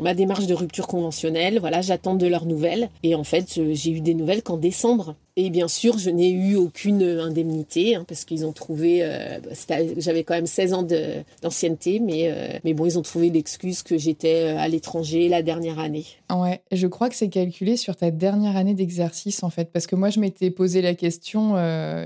[0.00, 1.58] ma démarche de rupture conventionnelle.
[1.60, 2.90] Voilà, j'attends de leurs nouvelles.
[3.02, 5.14] Et en fait, j'ai eu des nouvelles qu'en décembre.
[5.36, 9.38] Et bien sûr, je n'ai eu aucune indemnité hein, parce qu'ils ont trouvé, euh,
[9.96, 10.86] j'avais quand même 16 ans
[11.42, 15.42] d'ancienneté, mais, euh, mais bon, ils ont trouvé l'excuse que j'étais euh, à l'étranger la
[15.42, 16.04] dernière année.
[16.34, 19.96] Ouais, je crois que c'est calculé sur ta dernière année d'exercice en fait, parce que
[19.96, 21.56] moi je m'étais posé la question,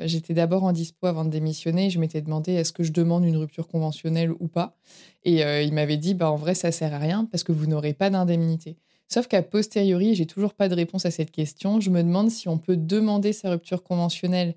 [0.06, 3.36] j'étais d'abord en dispo avant de démissionner, je m'étais demandé est-ce que je demande une
[3.36, 4.76] rupture conventionnelle ou pas,
[5.24, 7.92] et il m'avait dit bah en vrai ça sert à rien parce que vous n'aurez
[7.92, 8.76] pas d'indemnité.
[9.08, 11.80] Sauf qu'à posteriori, j'ai toujours pas de réponse à cette question.
[11.80, 14.54] Je me demande si on peut demander sa rupture conventionnelle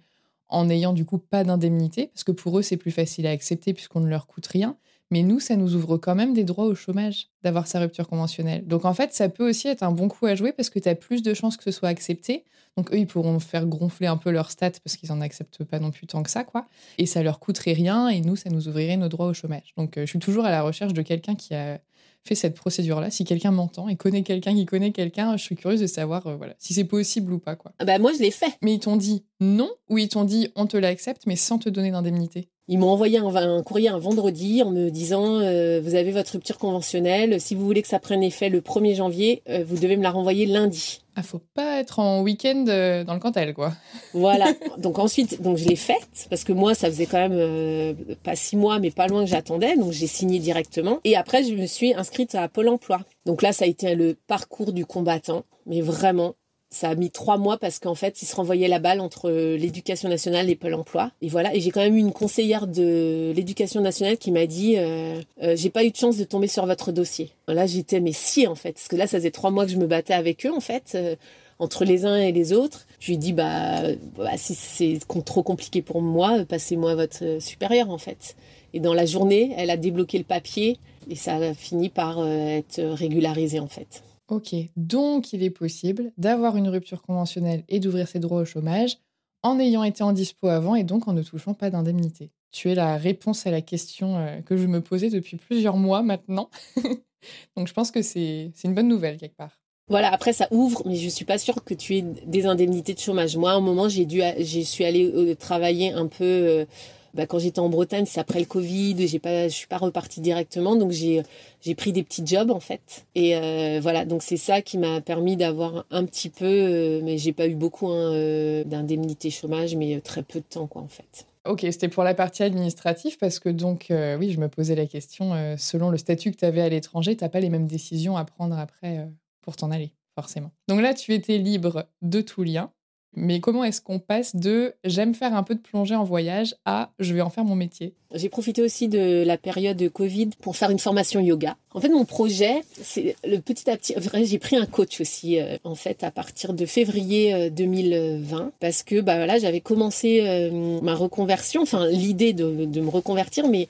[0.49, 3.73] en n'ayant du coup pas d'indemnité, parce que pour eux, c'est plus facile à accepter
[3.73, 4.77] puisqu'on ne leur coûte rien.
[5.09, 8.67] Mais nous, ça nous ouvre quand même des droits au chômage d'avoir sa rupture conventionnelle.
[8.67, 10.89] Donc en fait, ça peut aussi être un bon coup à jouer parce que tu
[10.89, 12.43] as plus de chances que ce soit accepté.
[12.75, 15.79] Donc eux, ils pourront faire gonfler un peu leur stats parce qu'ils n'en acceptent pas
[15.79, 16.67] non plus tant que ça, quoi.
[16.97, 19.73] Et ça leur coûterait rien et nous, ça nous ouvrirait nos droits au chômage.
[19.77, 21.79] Donc euh, je suis toujours à la recherche de quelqu'un qui a
[22.25, 23.09] fait cette procédure-là.
[23.09, 26.35] Si quelqu'un m'entend et connaît quelqu'un qui connaît quelqu'un, je suis curieuse de savoir euh,
[26.35, 27.55] voilà, si c'est possible ou pas.
[27.55, 27.71] Quoi.
[27.79, 28.57] Ah bah moi, je l'ai fait.
[28.61, 31.69] Mais ils t'ont dit non ou ils t'ont dit on te l'accepte mais sans te
[31.69, 32.49] donner d'indemnité?
[32.69, 36.57] Ils m'ont envoyé un, courrier un vendredi en me disant euh, vous avez votre rupture
[36.57, 40.03] conventionnelle, si vous voulez que ça prenne effet le 1er janvier, euh, vous devez me
[40.03, 40.99] la renvoyer lundi.
[41.19, 43.73] Ah, faut pas être en week-end euh, dans le Cantal, quoi.
[44.13, 44.53] Voilà.
[44.77, 48.55] Donc ensuite, donc je l'ai faite parce que moi, ça faisait quand même pas six
[48.55, 49.75] mois, mais pas loin que j'attendais.
[49.75, 50.99] Donc j'ai signé directement.
[51.03, 52.99] Et après, je me suis inscrite à Pôle Emploi.
[53.25, 56.35] Donc là, ça a été le parcours du combattant, mais vraiment
[56.69, 60.09] ça a mis trois mois parce qu'en fait, ils se renvoyaient la balle entre l'éducation
[60.09, 61.11] nationale et Pôle emploi.
[61.21, 61.55] Et voilà.
[61.55, 65.55] Et j'ai quand même eu une conseillère de l'éducation nationale qui m'a dit euh, euh,
[65.55, 67.31] J'ai pas eu de chance de tomber sur votre dossier.
[67.47, 68.73] Là, j'étais, mais si, en fait.
[68.73, 70.93] Parce que là, ça faisait trois mois que je me battais avec eux, en fait.
[70.95, 71.15] Euh,
[71.59, 73.81] entre les uns et les autres, je lui ai dit bah,
[74.15, 78.35] bah si c'est trop compliqué pour moi, passez-moi votre supérieur en fait.
[78.75, 80.77] Et dans la journée, elle a débloqué le papier
[81.09, 84.03] et ça a fini par être régularisé en fait.
[84.27, 88.97] Ok, donc il est possible d'avoir une rupture conventionnelle et d'ouvrir ses droits au chômage
[89.41, 92.31] en ayant été en dispo avant et donc en ne touchant pas d'indemnité.
[92.51, 96.01] Tu es la réponse à la question euh, que je me posais depuis plusieurs mois
[96.01, 96.49] maintenant.
[97.55, 99.59] donc je pense que c'est une bonne nouvelle quelque part.
[99.89, 102.99] Voilà, après ça ouvre, mais je suis pas sûre que tu aies des indemnités de
[102.99, 103.37] chômage.
[103.37, 106.65] Moi, à un moment, j'ai dû, j'ai suis allée euh, travailler un peu euh,
[107.13, 110.21] bah, quand j'étais en Bretagne, c'est après le Covid, j'ai pas, je suis pas repartie
[110.21, 111.23] directement, donc j'ai
[111.61, 113.05] j'ai pris des petits jobs en fait.
[113.15, 117.17] Et euh, voilà, donc c'est ça qui m'a permis d'avoir un petit peu, euh, mais
[117.17, 120.87] j'ai pas eu beaucoup hein, euh, d'indemnité chômage, mais très peu de temps quoi en
[120.87, 121.25] fait.
[121.45, 125.31] Ok, c'était pour la partie administrative parce que donc oui, je me posais la question.
[125.57, 128.25] selon le statut que tu avais à l'étranger, tu n'as pas les mêmes décisions à
[128.25, 129.07] prendre après
[129.41, 130.51] pour t'en aller, forcément.
[130.67, 132.69] Donc là, tu étais libre de tout lien.
[133.19, 136.91] Mais comment est-ce qu'on passe de j'aime faire un peu de plongée en voyage à
[136.99, 137.95] je vais en faire mon métier?
[138.13, 141.57] J'ai profité aussi de la période de Covid pour faire une formation yoga.
[141.73, 143.95] En fait, mon projet, c'est le petit à petit.
[144.23, 148.83] J'ai pris un coach aussi, euh, en fait, à partir de février 2020, euh, parce
[148.83, 153.67] que bah voilà, j'avais commencé euh, ma reconversion, enfin l'idée de, de me reconvertir, mais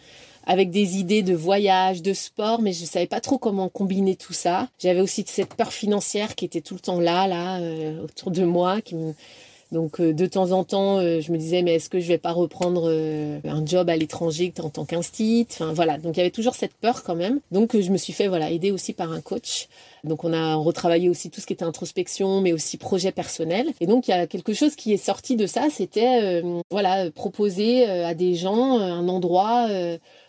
[0.47, 4.33] avec des idées de voyage, de sport, mais je savais pas trop comment combiner tout
[4.33, 4.69] ça.
[4.79, 8.45] J'avais aussi cette peur financière qui était tout le temps là, là, euh, autour de
[8.45, 8.77] moi,
[9.73, 12.17] donc euh, de temps en temps, euh, je me disais mais est-ce que je vais
[12.17, 16.31] pas reprendre un job à l'étranger en tant qu'instit Enfin voilà, donc il y avait
[16.31, 17.41] toujours cette peur quand même.
[17.51, 19.67] Donc je me suis fait voilà aider aussi par un coach.
[20.05, 23.67] Donc on a retravaillé aussi tout ce qui était introspection, mais aussi projet personnel.
[23.81, 27.86] Et donc il y a quelque chose qui est sorti de ça, c'était voilà proposer
[27.86, 29.67] à des gens un endroit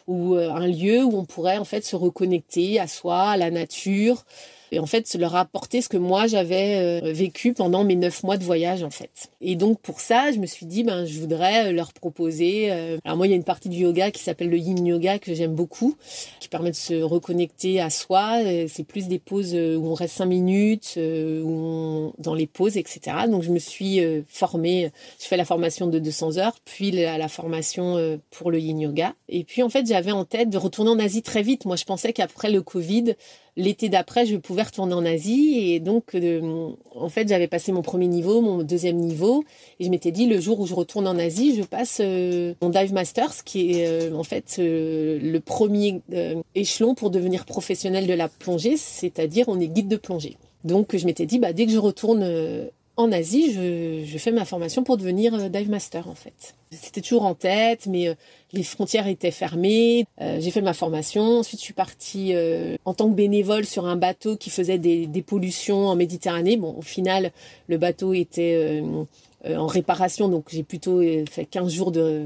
[0.08, 3.50] ou euh, un lieu où on pourrait en fait se reconnecter à soi, à la
[3.50, 4.24] nature,
[4.72, 8.36] et en fait leur apporter ce que moi j'avais euh, vécu pendant mes neuf mois
[8.36, 9.30] de voyage en fait.
[9.40, 12.70] Et donc pour ça, je me suis dit ben je voudrais euh, leur proposer.
[13.04, 15.34] alors moi il y a une partie du yoga qui s'appelle le Yin Yoga que
[15.34, 15.96] j'aime beaucoup,
[16.40, 18.38] qui permet de se reconnecter à soi.
[18.68, 23.00] C'est plus des pauses où on reste cinq minutes, où dans les pauses etc.
[23.28, 28.18] Donc je me suis formée, je fais la formation de 200 heures, puis la formation
[28.30, 29.14] pour le Yin Yoga.
[29.28, 31.64] Et puis en fait j'avais en tête de retourner en Asie très vite.
[31.64, 33.14] Moi je pensais qu'après le Covid
[33.58, 35.58] l'été d'après, je pouvais retourner en Asie.
[35.58, 39.44] Et donc, euh, en fait, j'avais passé mon premier niveau, mon deuxième niveau.
[39.80, 42.70] Et je m'étais dit, le jour où je retourne en Asie, je passe euh, mon
[42.70, 46.00] Dive Masters, qui est euh, en fait le premier
[46.54, 50.36] échelon pour devenir professionnel de la plongée, c'est-à-dire on est guide de plongée.
[50.64, 52.24] Donc, je m'étais dit, bah, dès que je retourne
[52.98, 53.52] en Asie,
[54.04, 56.56] je, fais ma formation pour devenir euh, dive master en fait.
[56.72, 58.14] C'était toujours en tête, mais euh,
[58.52, 60.04] les frontières étaient fermées.
[60.20, 61.38] Euh, j'ai fait ma formation.
[61.38, 62.34] Ensuite, je suis partie
[62.84, 66.56] en tant que bénévole sur un bateau qui faisait des, pollutions en Méditerranée.
[66.56, 67.30] Bon, au final,
[67.68, 68.82] le bateau était
[69.44, 72.24] en réparation, donc j'ai plutôt fait 15 jours de,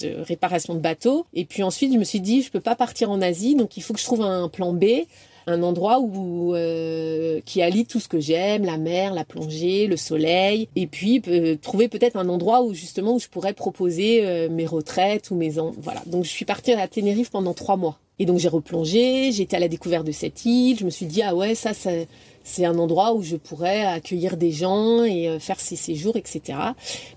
[0.00, 1.26] de réparation de bateau.
[1.34, 3.82] Et puis ensuite, je me suis dit, je peux pas partir en Asie, donc il
[3.82, 4.84] faut que je trouve un plan B
[5.46, 9.96] un endroit où euh, qui allie tout ce que j'aime, la mer, la plongée, le
[9.96, 14.48] soleil, et puis euh, trouver peut-être un endroit où justement où je pourrais proposer euh,
[14.48, 16.02] mes retraites ou mes voilà.
[16.06, 17.98] Donc je suis partie à Tenerife pendant trois mois.
[18.18, 21.22] Et donc j'ai replongé, j'étais à la découverte de cette île, je me suis dit
[21.22, 21.90] ah ouais ça, ça
[22.44, 26.58] c'est un endroit où je pourrais accueillir des gens et euh, faire ces séjours, etc.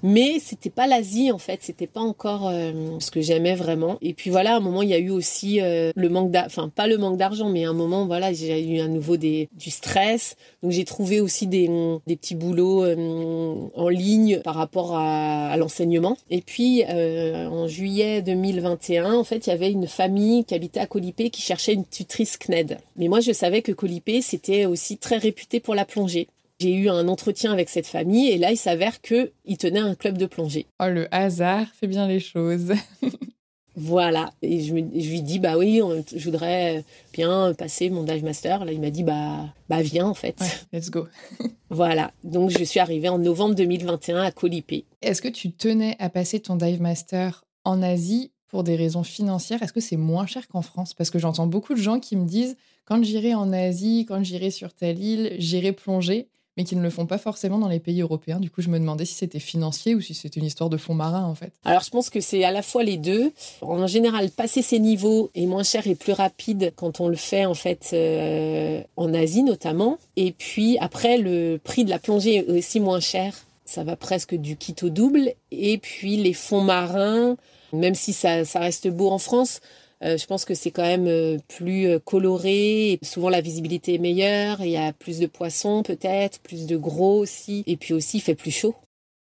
[0.01, 3.97] Mais c'était pas l'Asie en fait, c'était pas encore euh, ce que j'aimais vraiment.
[4.01, 6.47] Et puis voilà, à un moment il y a eu aussi euh, le manque d'argent,
[6.47, 9.47] enfin pas le manque d'argent, mais à un moment voilà j'ai eu à nouveau du
[9.67, 10.35] stress.
[10.61, 11.69] Donc j'ai trouvé aussi des,
[12.07, 16.17] des petits boulots en ligne par rapport à, à l'enseignement.
[16.29, 20.87] Et puis en juillet 2021, en fait il y avait une famille qui habitait à
[20.87, 22.77] Colipé qui cherchait une tutrice CNED.
[22.97, 26.27] Mais moi je savais que Colipé c'était aussi très réputé pour la plongée.
[26.59, 30.17] J'ai eu un entretien avec cette famille et là, il s'avère qu'il tenait un club
[30.17, 30.67] de plongée.
[30.81, 32.73] Oh, le hasard fait bien les choses.
[33.75, 34.31] voilà.
[34.41, 35.81] Et je, lui dis, bah oui,
[36.15, 38.65] je voudrais bien passer mon dive master.
[38.65, 40.37] Là, il m'a dit, bah, bah viens en fait.
[40.71, 41.07] let's go.
[41.69, 42.11] voilà.
[42.23, 44.85] Donc, je suis arrivée en novembre 2021 à Colipé.
[45.01, 49.63] Est-ce que tu tenais à passer ton dive master en Asie pour des raisons financières?
[49.63, 50.93] Est-ce que c'est moins cher qu'en France?
[50.93, 54.51] Parce que j'entends beaucoup de gens qui me disent quand j'irai en Asie, quand j'irai
[54.51, 58.01] sur telle île, j'irai plonger, mais qui ne le font pas forcément dans les pays
[58.01, 58.39] européens.
[58.39, 60.93] Du coup, je me demandais si c'était financier ou si c'était une histoire de fond
[60.93, 61.51] marin, en fait.
[61.65, 63.31] Alors, je pense que c'est à la fois les deux.
[63.61, 67.45] En général, passer ces niveaux est moins cher et plus rapide quand on le fait,
[67.45, 69.97] en fait, euh, en Asie notamment.
[70.15, 73.33] Et puis, après, le prix de la plongée est aussi moins cher.
[73.65, 75.33] Ça va presque du kit au double.
[75.51, 77.35] Et puis, les fonds marins,
[77.71, 79.59] même si ça, ça reste beau en France,
[80.03, 82.99] euh, je pense que c'est quand même euh, plus euh, coloré.
[83.03, 84.61] souvent, la visibilité est meilleure.
[84.61, 87.63] Il y a plus de poissons, peut-être, plus de gros aussi.
[87.67, 88.75] Et puis aussi, il fait plus chaud.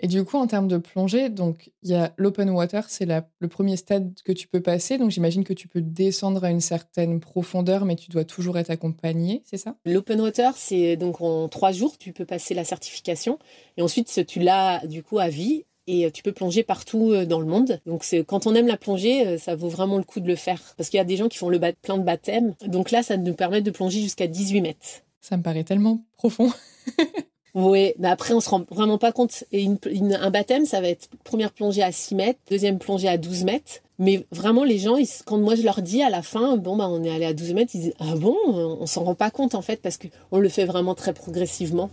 [0.05, 3.49] Et du coup, en termes de plongée, donc il y a l'open water, c'est le
[3.49, 4.99] premier stade que tu peux passer.
[4.99, 8.71] Donc j'imagine que tu peux descendre à une certaine profondeur, mais tu dois toujours être
[8.71, 9.77] accompagné, c'est ça?
[9.85, 13.39] L'open water, c'est donc en trois jours, tu peux passer la certification.
[13.77, 17.27] Et ensuite, tu l'as du coup à vie et euh, tu peux plonger partout euh,
[17.27, 17.81] dans le monde.
[17.87, 20.37] Donc c'est quand on aime la plongée, euh, ça vaut vraiment le coup de le
[20.37, 22.55] faire parce qu'il y a des gens qui font le plein de baptêmes.
[22.67, 25.03] Donc là, ça nous permet de plonger jusqu'à 18 mètres.
[25.21, 26.51] Ça me paraît tellement profond.
[27.55, 29.45] oui, mais après on se rend vraiment pas compte.
[29.53, 33.45] Et un baptême, ça va être première plongée à 6 mètres, deuxième plongée à 12
[33.45, 33.81] mètres.
[33.99, 37.05] Mais vraiment, les gens, quand moi je leur dis à la fin, bon, bah, on
[37.05, 39.63] est allé à 12 mètres, ils disent, ah bon, on s'en rend pas compte en
[39.63, 41.91] fait, parce qu'on le fait vraiment très progressivement.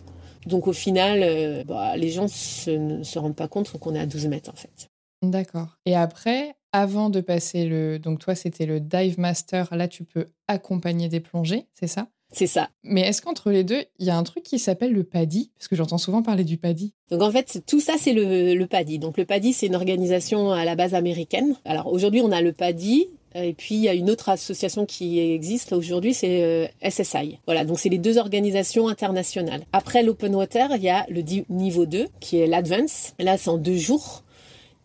[0.49, 4.05] Donc au final, euh, bah, les gens ne se rendent pas compte qu'on est à
[4.05, 4.89] 12 mètres en fait.
[5.21, 5.77] D'accord.
[5.85, 7.99] Et après, avant de passer le...
[7.99, 9.75] Donc toi, c'était le Dive Master.
[9.75, 12.07] Là, tu peux accompagner des plongées, c'est ça?
[12.31, 12.69] C'est ça.
[12.83, 15.67] Mais est-ce qu'entre les deux, il y a un truc qui s'appelle le PADI Parce
[15.67, 16.93] que j'entends souvent parler du PADI.
[17.09, 18.99] Donc en fait, tout ça, c'est le, le PADI.
[18.99, 21.55] Donc le PADI, c'est une organisation à la base américaine.
[21.65, 25.19] Alors aujourd'hui, on a le PADI, et puis il y a une autre association qui
[25.19, 27.39] existe aujourd'hui, c'est euh, SSI.
[27.45, 29.63] Voilà, donc c'est les deux organisations internationales.
[29.71, 33.13] Après l'open water, il y a le niveau 2 qui est l'advance.
[33.19, 34.23] Là, c'est en deux jours.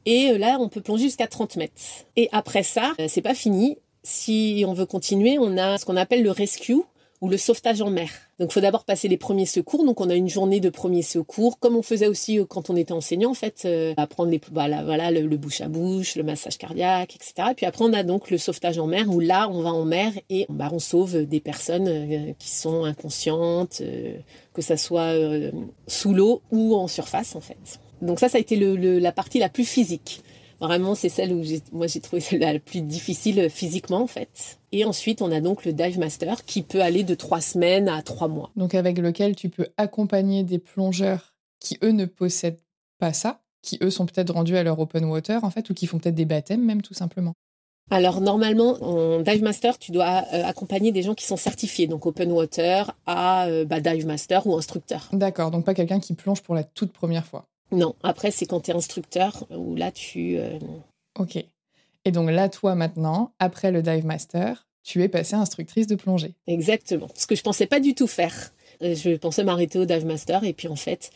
[0.07, 1.73] Et euh, là, on peut plonger jusqu'à 30 mètres.
[2.17, 3.79] Et après ça, c'est pas fini.
[4.03, 6.83] Si on veut continuer, on a ce qu'on appelle le rescue
[7.25, 8.11] ou le sauvetage en mer.
[8.39, 9.83] Donc, il faut d'abord passer les premiers secours.
[9.83, 12.77] Donc, on a une journée de premiers secours, comme on faisait aussi euh, quand on
[12.77, 16.59] était enseignant, en fait, euh, apprendre les, voilà, voilà, le, bouche à bouche, le massage
[16.59, 17.49] cardiaque, etc.
[17.53, 19.87] Et puis après, on a donc le sauvetage en mer, où là, on va en
[19.87, 23.81] mer et bah, on sauve des personnes euh, qui sont inconscientes,
[24.53, 25.15] que ça soit
[25.87, 27.81] sous l'eau ou en surface, en fait.
[28.03, 30.23] Donc ça, ça a été la partie la plus physique.
[30.61, 34.59] Vraiment, c'est celle où moi j'ai trouvé celle la plus difficile physiquement en fait.
[34.73, 38.03] Et ensuite, on a donc le Dive Master qui peut aller de trois semaines à
[38.03, 38.51] trois mois.
[38.57, 42.61] Donc avec lequel tu peux accompagner des plongeurs qui eux ne possèdent
[42.99, 45.87] pas ça, qui eux sont peut-être rendus à leur open water en fait, ou qui
[45.87, 47.35] font peut-être des baptêmes même tout simplement.
[47.91, 52.07] Alors normalement, en dive master, tu dois euh, accompagner des gens qui sont certifiés, donc
[52.07, 55.09] open water à euh, bah, dive master ou instructeur.
[55.13, 57.47] D'accord, donc pas quelqu'un qui plonge pour la toute première fois.
[57.73, 60.37] Non, après, c'est quand tu es instructeur où là, tu.
[60.39, 60.59] Euh,
[61.19, 61.45] ok.
[62.05, 66.35] Et donc là, toi, maintenant, après le Dive Master, tu es passée instructrice de plongée.
[66.47, 67.09] Exactement.
[67.15, 68.53] Ce que je pensais pas du tout faire.
[68.83, 71.11] Euh, je pensais m'arrêter au Dive Master et puis en fait,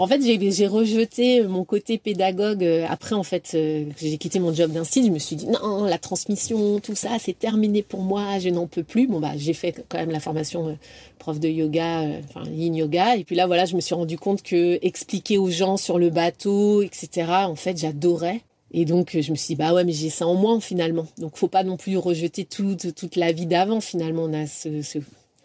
[0.00, 2.64] En fait, j'ai rejeté mon côté pédagogue.
[2.88, 5.08] Après, en fait, j'ai quitté mon job d'institut.
[5.08, 8.38] Je me suis dit, non, la transmission, tout ça, c'est terminé pour moi.
[8.38, 9.06] Je n'en peux plus.
[9.06, 10.78] Bon, bah, j'ai fait quand même la formation
[11.18, 13.16] prof de yoga, enfin, yin yoga.
[13.16, 16.08] Et puis là, voilà, je me suis rendu compte que expliquer aux gens sur le
[16.08, 18.40] bateau, etc., en fait, j'adorais.
[18.72, 21.08] Et donc, je me suis dit, bah ouais, mais j'ai ça en moi, finalement.
[21.18, 24.22] Donc, faut pas non plus rejeter toute la vie d'avant, finalement.
[24.22, 24.98] On a, ce,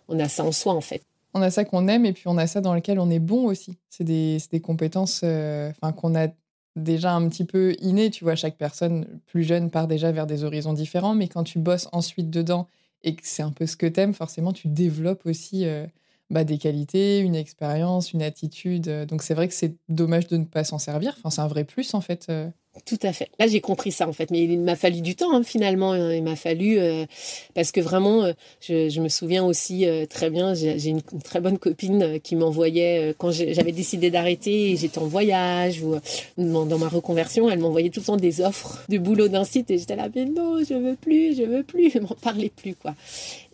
[0.07, 1.01] on a ça en soi, en fait.
[1.37, 3.45] On a ça qu'on aime et puis on a ça dans lequel on est bon
[3.45, 3.77] aussi.
[3.89, 6.29] C'est des, compétences euh, qu'on a
[6.77, 8.09] déjà un petit peu innées.
[8.09, 11.59] Tu vois, chaque personne plus jeune part déjà vers des horizons différents, mais quand tu
[11.59, 12.69] bosses ensuite dedans
[13.03, 15.85] et que c'est un peu ce que t'aimes, forcément, tu développes aussi euh,
[16.29, 18.89] bah, des qualités, une expérience, une attitude.
[19.05, 21.15] Donc, c'est vrai que c'est dommage de ne pas s'en servir.
[21.17, 22.31] Enfin, c'est un vrai plus, en fait.
[22.75, 22.79] Euh.
[22.85, 23.29] Tout à fait.
[23.39, 25.93] Là, j'ai compris ça en fait, mais il m'a fallu du temps hein, finalement.
[25.93, 26.13] Hein.
[26.13, 27.05] Il m'a fallu euh,
[27.53, 30.53] parce que vraiment, euh, je, me souviens aussi euh, très bien.
[30.53, 35.81] J'ai une, très bonne copine qui m'envoyait quand j'avais décidé d'arrêter et j'étais en voyage
[35.81, 35.95] ou
[36.37, 39.77] dans, ma reconversion, elle m'envoyait tout le temps des offres de boulot d'un site et
[39.77, 42.95] j'étais là, mais non, je veux plus, je veux plus, je m'en parlais plus quoi.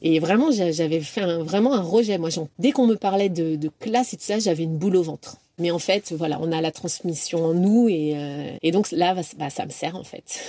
[0.02, 2.18] Et vraiment, j'avais fait vraiment un rejet.
[2.18, 5.04] Moi, dès qu'on me parlait de, de classe et tout ça, j'avais une boule au
[5.04, 5.38] ventre.
[5.62, 9.50] Mais en fait, voilà, on a la transmission en nous et, euh, donc là, bah,
[9.50, 10.42] ça me sert en fait.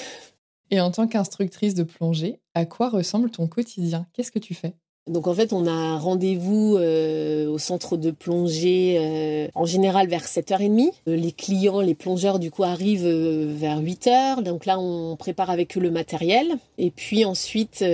[0.71, 4.07] Et en tant qu'instructrice de plongée, à quoi ressemble ton quotidien?
[4.15, 4.75] Qu'est-ce que tu fais?
[5.09, 10.25] Donc en fait, on a rendez-vous euh, au centre de plongée euh, en général vers
[10.25, 10.93] 7h30.
[11.09, 14.43] Euh, les clients, les plongeurs du coup arrivent vers 8h.
[14.43, 16.53] Donc là, on prépare avec eux le matériel.
[16.79, 17.85] Et puis ensuite,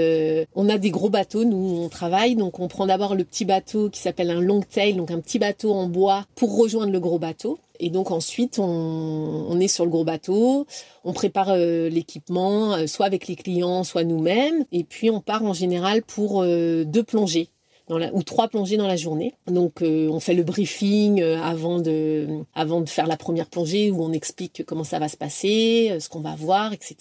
[0.54, 2.36] on a des gros bateaux, nous on travaille.
[2.36, 5.38] Donc on prend d'abord le petit bateau qui s'appelle un long tail, donc un petit
[5.38, 7.58] bateau en bois pour rejoindre le gros bateau.
[7.80, 10.66] Et donc ensuite, on, est sur le gros bateau,
[11.04, 15.44] on prépare euh, l'équipement, euh, soit avec les clients, soit nous-mêmes, et puis on part
[15.44, 17.48] en général pour euh, deux plongées.
[17.88, 19.34] ou trois plongées dans la journée.
[19.46, 22.44] Donc on fait le briefing avant de,
[22.86, 26.34] faire la première plongée où on explique comment ça va se passer, ce qu'on va
[26.36, 26.96] voir, etc.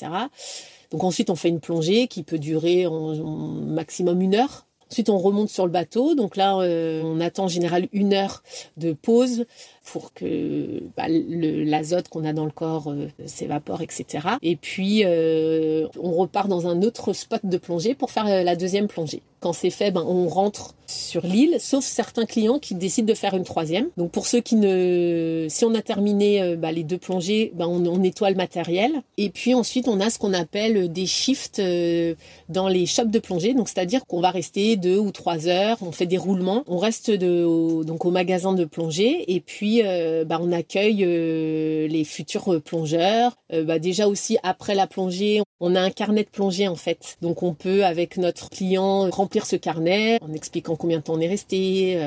[0.91, 3.15] Donc ensuite on fait une plongée qui peut durer en
[3.65, 4.65] maximum une heure.
[4.89, 6.15] Ensuite, on remonte sur le bateau.
[6.15, 8.41] Donc là, on attend en général une heure
[8.77, 9.45] de pause
[9.91, 14.27] pour que bah, l'azote qu'on a dans le corps euh, s'évapore, etc.
[14.41, 18.57] Et puis, euh, on repart dans un autre spot de plongée pour faire euh, la
[18.57, 19.21] deuxième plongée.
[19.39, 23.35] Quand c'est fait, ben, on rentre sur l'île, sauf certains clients qui décident de faire
[23.35, 23.87] une troisième.
[23.95, 25.45] Donc pour ceux qui ne...
[25.47, 29.03] Si on a terminé bah, les deux plongées, ben, on, nettoie le matériel.
[29.17, 31.61] Et puis ensuite, on a ce qu'on appelle des shifts
[32.49, 33.53] dans les shops de plongée.
[33.53, 36.63] Donc c'est-à-dire qu'on va rester deux ou trois heures, on fait des roulements.
[36.65, 41.87] On reste de, donc au magasin de plongée et puis euh, bah, on accueille euh,
[41.87, 43.35] les futurs plongeurs.
[43.53, 47.17] Euh, bah, déjà aussi après la plongée, on a un carnet de plongée en fait.
[47.21, 51.19] Donc on peut avec notre client remplir ce carnet en expliquant combien de temps on
[51.19, 51.99] est resté,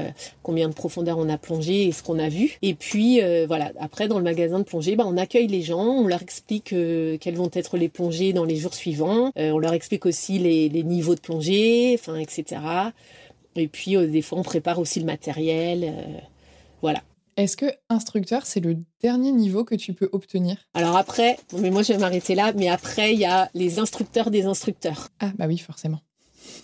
[0.42, 2.58] combien de profondeur on a plongé et ce qu'on a vu.
[2.62, 6.06] Et puis voilà, après dans le magasin de plongée, bah, on accueille les gens, on
[6.06, 6.74] leur explique
[7.20, 9.32] quelles vont être les plongées dans les jours suivants.
[9.36, 12.60] on leur explique aussi les, niveaux de plongée, etc.
[13.56, 15.92] Et puis des fois on prépare aussi le matériel.
[16.82, 17.02] voilà.
[17.40, 20.58] Est-ce que instructeur, c'est le dernier niveau que tu peux obtenir?
[20.74, 24.30] Alors après, mais moi je vais m'arrêter là, mais après, il y a les instructeurs
[24.30, 25.08] des instructeurs.
[25.20, 26.00] Ah bah oui, forcément.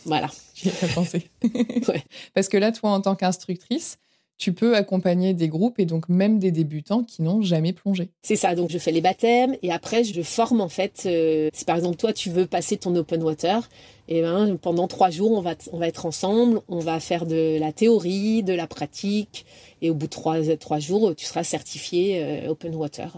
[0.05, 0.29] Voilà.
[0.55, 1.31] J'y ai pas pensé.
[2.35, 3.97] Parce que là, toi, en tant qu'instructrice,
[4.39, 8.11] tu peux accompagner des groupes et donc même des débutants qui n'ont jamais plongé.
[8.22, 11.05] C'est ça, donc je fais les baptêmes et après je forme en fait.
[11.07, 13.68] Euh, si par exemple toi tu veux passer ton open water,
[14.09, 17.26] et eh ben pendant trois jours on va on va être ensemble, on va faire
[17.26, 19.47] de la théorie, de la pratique
[19.80, 23.16] et au bout de trois trois jours tu seras certifié euh, open water.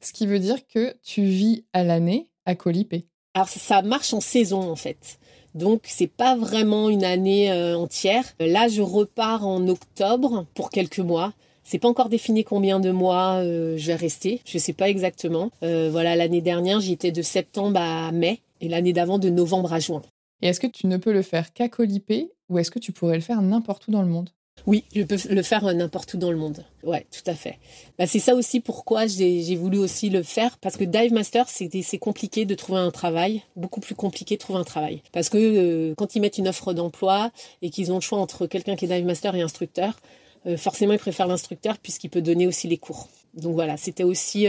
[0.00, 3.06] Ce qui veut dire que tu vis à l'année à Colipé.
[3.34, 5.18] Alors ça marche en saison en fait.
[5.54, 8.24] Donc c'est pas vraiment une année euh, entière.
[8.40, 11.32] Là, je repars en octobre pour quelques mois.
[11.62, 14.40] C'est pas encore défini combien de mois euh, je vais rester.
[14.44, 15.50] Je sais pas exactement.
[15.62, 19.72] Euh, voilà, l'année dernière, j'y étais de septembre à mai et l'année d'avant de novembre
[19.72, 20.02] à juin.
[20.42, 23.16] Et est-ce que tu ne peux le faire qu'à Colipé ou est-ce que tu pourrais
[23.16, 24.30] le faire n'importe où dans le monde?
[24.66, 26.64] Oui, je peux le faire euh, n'importe où dans le monde.
[26.82, 27.58] Ouais, tout à fait.
[27.98, 31.98] Bah, c'est ça aussi pourquoi j'ai voulu aussi le faire parce que Dive Master c'est
[31.98, 35.94] compliqué de trouver un travail, beaucoup plus compliqué de trouver un travail parce que euh,
[35.96, 37.30] quand ils mettent une offre d'emploi
[37.62, 40.00] et qu'ils ont le choix entre quelqu'un qui est Dive Master et instructeur,
[40.46, 43.08] euh, forcément ils préfèrent l'instructeur puisqu'il peut donner aussi les cours.
[43.34, 44.46] Donc voilà, c'était aussi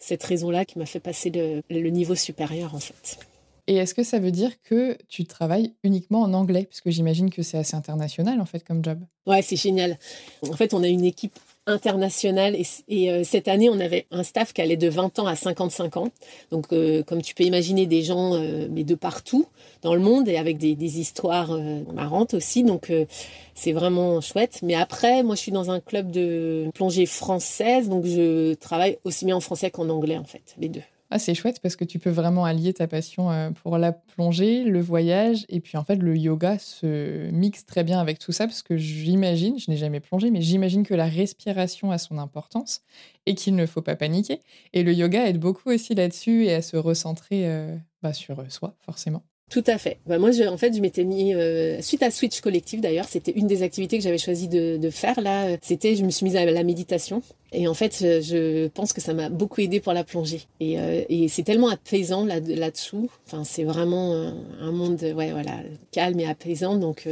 [0.00, 3.18] cette raison-là qui m'a fait passer le niveau supérieur en fait.
[3.68, 6.64] Et est-ce que ça veut dire que tu travailles uniquement en anglais?
[6.64, 8.98] Parce que j'imagine que c'est assez international en fait comme job.
[9.26, 9.98] Ouais, c'est génial.
[10.48, 12.56] En fait, on a une équipe international.
[12.88, 15.96] Et, euh, cette année, on avait un staff qui allait de 20 ans à 55
[15.96, 16.08] ans.
[16.50, 19.46] Donc, euh, comme tu peux imaginer, des gens euh, mais de partout
[19.82, 21.56] dans le monde et avec des, des histoires
[21.92, 22.64] marrantes aussi.
[22.64, 22.92] Donc,
[23.54, 24.60] c'est vraiment chouette.
[24.62, 27.88] Mais après, moi, je suis dans un club de plongée française.
[27.88, 30.82] Donc, je travaille aussi bien en français qu'en anglais, en fait, les deux.
[31.14, 34.64] Ah, c'est chouette parce que tu peux vraiment allier ta passion euh, pour la plongée,
[34.64, 38.46] le voyage, et puis en fait, le yoga se mixe très bien avec tout ça
[38.46, 42.80] parce que j'imagine, je n'ai jamais plongé, mais j'imagine que la respiration a son importance
[43.26, 44.40] et qu'il ne faut pas paniquer.
[44.72, 48.74] Et le yoga aide beaucoup aussi là-dessus et à se recentrer euh, bah, sur soi,
[48.80, 49.22] forcément.
[49.52, 49.98] Tout à fait.
[50.06, 53.46] Bah, moi, en fait, je m'étais mis euh, suite à Switch Collective d'ailleurs, c'était une
[53.46, 55.44] des activités que j'avais choisi de, faire là.
[55.44, 57.22] Euh, c'était, je me suis mise à la méditation
[57.52, 60.40] et en fait, je, pense que ça m'a beaucoup aidé pour la plongée.
[60.58, 63.10] Et, euh, c'est tellement apaisant là, là-dessous.
[63.26, 65.58] Enfin, c'est vraiment un, monde, ouais, voilà,
[65.90, 66.76] calme et apaisant.
[66.76, 67.06] Donc,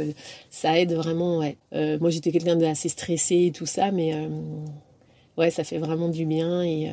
[0.49, 1.43] ça aide vraiment.
[1.71, 4.15] Moi, j'étais quelqu'un d'assez stressé et tout ça, mais
[5.37, 6.89] ouais, ça fait vraiment du bien et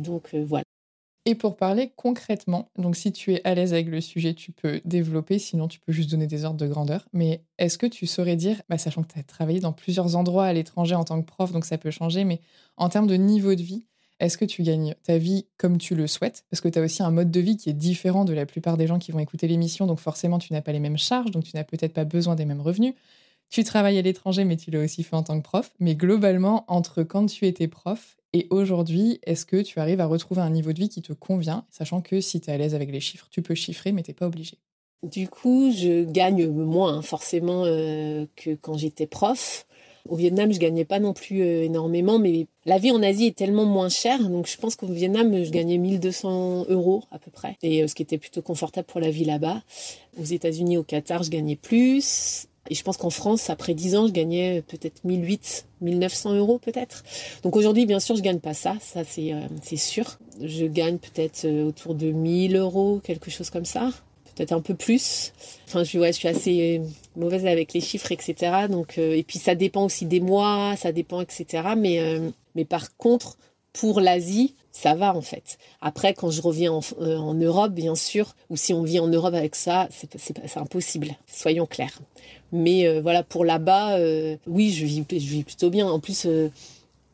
[0.00, 0.64] donc voilà.
[1.24, 4.80] Et pour parler concrètement, donc si tu es à l'aise avec le sujet, tu peux
[4.84, 7.06] développer, sinon tu peux juste donner des ordres de grandeur.
[7.12, 10.46] Mais est-ce que tu saurais dire, bah, sachant que tu as travaillé dans plusieurs endroits
[10.46, 12.40] à l'étranger en tant que prof, donc ça peut changer, mais
[12.76, 13.86] en termes de niveau de vie,
[14.18, 16.44] est-ce que tu gagnes ta vie comme tu le souhaites?
[16.50, 18.76] Parce que tu as aussi un mode de vie qui est différent de la plupart
[18.76, 21.44] des gens qui vont écouter l'émission, donc forcément tu n'as pas les mêmes charges, donc
[21.44, 22.94] tu n'as peut-être pas besoin des mêmes revenus.
[23.48, 25.72] Tu travailles à l'étranger, mais tu l'as aussi fait en tant que prof.
[25.78, 30.40] Mais globalement, entre quand tu étais prof et aujourd'hui, est-ce que tu arrives à retrouver
[30.40, 32.90] un niveau de vie qui te convient, sachant que si tu es à l'aise avec
[32.90, 34.56] les chiffres, tu peux chiffrer, mais tu n'es pas obligé?
[35.02, 39.66] Du coup, je gagne moins forcément euh, que quand j'étais prof.
[40.08, 43.36] Au Vietnam, je gagnais pas non plus euh, énormément, mais la vie en Asie est
[43.36, 47.56] tellement moins chère, donc je pense qu'au Vietnam, je gagnais 1200 euros à peu près,
[47.62, 49.62] et euh, ce qui était plutôt confortable pour la vie là-bas.
[50.18, 52.48] Aux États-Unis, au Qatar, je gagnais plus.
[52.70, 57.02] Et je pense qu'en France, après 10 ans, je gagnais peut-être 1800, 1900 euros peut-être.
[57.42, 60.18] Donc aujourd'hui, bien sûr, je gagne pas ça, ça c'est euh, sûr.
[60.40, 63.90] Je gagne peut-être euh, autour de 1000 euros, quelque chose comme ça.
[64.36, 65.32] Peut-être un peu plus.
[65.66, 66.80] Enfin, je, ouais, je suis assez
[67.16, 68.66] mauvaise avec les chiffres, etc.
[68.70, 71.64] Donc, euh, et puis ça dépend aussi des mois, ça dépend, etc.
[71.76, 72.00] Mais,
[72.54, 73.36] mais par contre,
[73.72, 75.58] pour l'Asie, ça va en fait.
[75.80, 79.06] Après, quand je reviens en, euh, en, Europe, bien sûr, ou si on vit en
[79.06, 81.98] Europe avec ça, c'est impossible, soyons clairs.
[82.52, 85.88] Mais euh, voilà, pour là-bas, euh, oui, je vis, je plutôt bien.
[85.88, 86.26] En plus,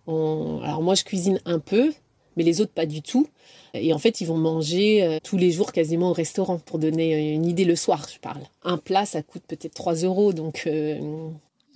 [0.07, 1.93] alors moi, je cuisine un peu,
[2.37, 3.29] mais les autres pas du tout.
[3.75, 7.45] Et en fait, ils vont manger tous les jours quasiment au restaurant, pour donner une
[7.45, 8.41] idée le soir, je parle.
[8.63, 10.67] Un plat, ça coûte peut-être 3 euros, donc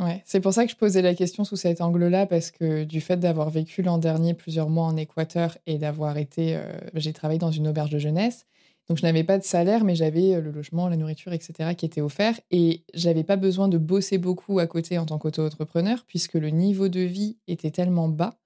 [0.03, 3.01] Ouais, c'est pour ça que je posais la question sous cet angle-là, parce que du
[3.01, 6.57] fait d'avoir vécu l'an dernier plusieurs mois en Équateur et d'avoir été.
[6.57, 8.47] Euh, j'ai travaillé dans une auberge de jeunesse,
[8.89, 11.75] donc je n'avais pas de salaire, mais j'avais euh, le logement, la nourriture, etc.
[11.77, 12.41] qui étaient offerts.
[12.51, 16.89] Et j'avais pas besoin de bosser beaucoup à côté en tant qu'auto-entrepreneur, puisque le niveau
[16.89, 18.42] de vie était tellement bas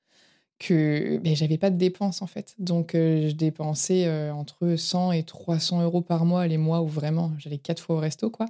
[0.58, 2.54] que ben, j'avais pas de dépenses en fait.
[2.58, 6.88] Donc euh, je dépensais euh, entre 100 et 300 euros par mois les mois où
[6.88, 8.46] vraiment j'allais quatre fois au resto quoi.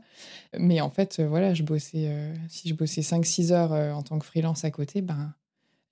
[0.59, 2.11] Mais en fait euh, voilà, je bossais
[2.49, 5.35] si je bossais 5-6 heures en tant que freelance à côté, ben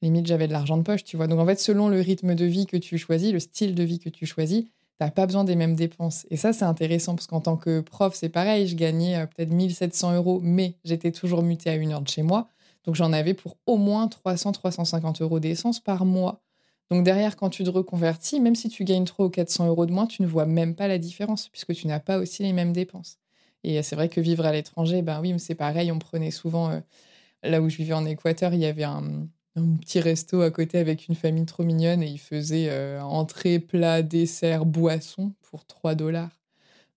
[0.03, 1.27] limite j'avais de l'argent de poche, tu vois.
[1.27, 3.99] Donc en fait selon le rythme de vie que tu choisis, le style de vie
[3.99, 4.65] que tu choisis,
[4.99, 6.27] t'as pas besoin des mêmes dépenses.
[6.31, 10.15] Et ça c'est intéressant parce qu'en tant que prof c'est pareil, je gagnais peut-être 1700
[10.15, 12.49] euros, mais j'étais toujours muté à une heure de chez moi.
[12.85, 16.43] Donc j'en avais pour au moins 300-350 euros d'essence par mois.
[16.91, 19.93] Donc derrière, quand tu te reconvertis, même si tu gagnes 300 ou 400 euros de
[19.93, 22.73] moins, tu ne vois même pas la différence puisque tu n'as pas aussi les mêmes
[22.73, 23.19] dépenses.
[23.65, 25.91] Et c'est vrai que vivre à l'étranger, ben oui, c'est pareil.
[25.91, 26.81] On prenait souvent, euh,
[27.43, 29.27] là où je vivais en Équateur, il y avait un,
[29.81, 34.03] petit resto à côté avec une famille trop mignonne et ils faisaient euh, entrée, plat,
[34.03, 36.41] dessert, boisson pour 3 dollars.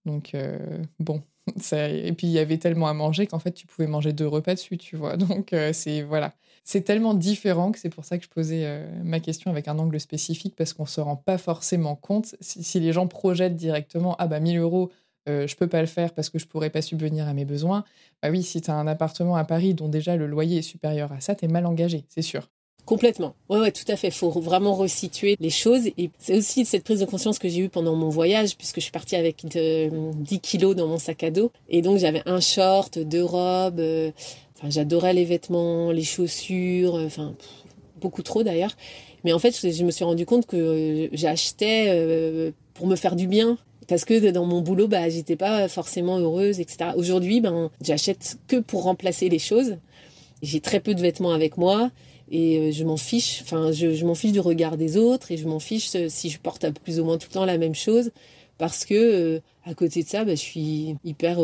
[0.06, 1.22] Donc euh, bon,
[1.72, 4.56] et puis il y avait tellement à manger qu'en fait tu pouvais manger deux repas
[4.56, 5.18] dessus, tu vois.
[5.18, 6.34] Donc euh, c'est voilà,
[6.64, 9.80] c'est tellement différent que c'est pour ça que je posais euh, ma question avec un
[9.80, 14.28] angle spécifique parce qu'on se rend pas forcément compte si, les gens projettent directement ah
[14.28, 14.92] bah 1000 euros
[15.30, 17.84] euh, je peux pas le faire parce que je pourrais pas subvenir à mes besoins.
[18.22, 21.12] Bah oui, si tu as un appartement à Paris dont déjà le loyer est supérieur
[21.12, 22.50] à ça, tu es mal engagé, c'est sûr.
[22.88, 23.36] Complètement.
[23.50, 24.12] Ouais, ouais, tout à fait.
[24.12, 25.88] Faut vraiment resituer les choses.
[25.98, 28.84] Et c'est aussi cette prise de conscience que j'ai eue pendant mon voyage, puisque je
[28.84, 30.02] suis partie avec 10 euh,
[30.42, 31.52] kilos dans mon sac à dos.
[31.68, 33.82] Et donc, j'avais un short, deux robes.
[33.82, 34.12] Euh,
[34.56, 36.96] enfin, j'adorais les vêtements, les chaussures.
[36.96, 37.36] Euh, enfin,
[38.00, 38.72] beaucoup trop d'ailleurs.
[39.26, 43.58] Mais en fait, je, me suis rendu compte que j'achetais pour me faire du bien.
[43.90, 46.92] Parce que dans mon boulot, bah, j'étais pas forcément heureuse, etc.
[46.96, 49.76] Aujourd'hui, ben, j'achète que pour remplacer les choses.
[50.42, 51.92] J'ai très peu de vêtements avec moi
[52.30, 53.42] et euh, je m'en fiche.
[53.44, 56.40] Enfin, je, m'en fiche du regard des autres et je m'en fiche euh, si je
[56.40, 58.12] porte plus ou moins tout le temps la même chose
[58.58, 61.40] parce que euh, à côté de ça, bah, je suis hyper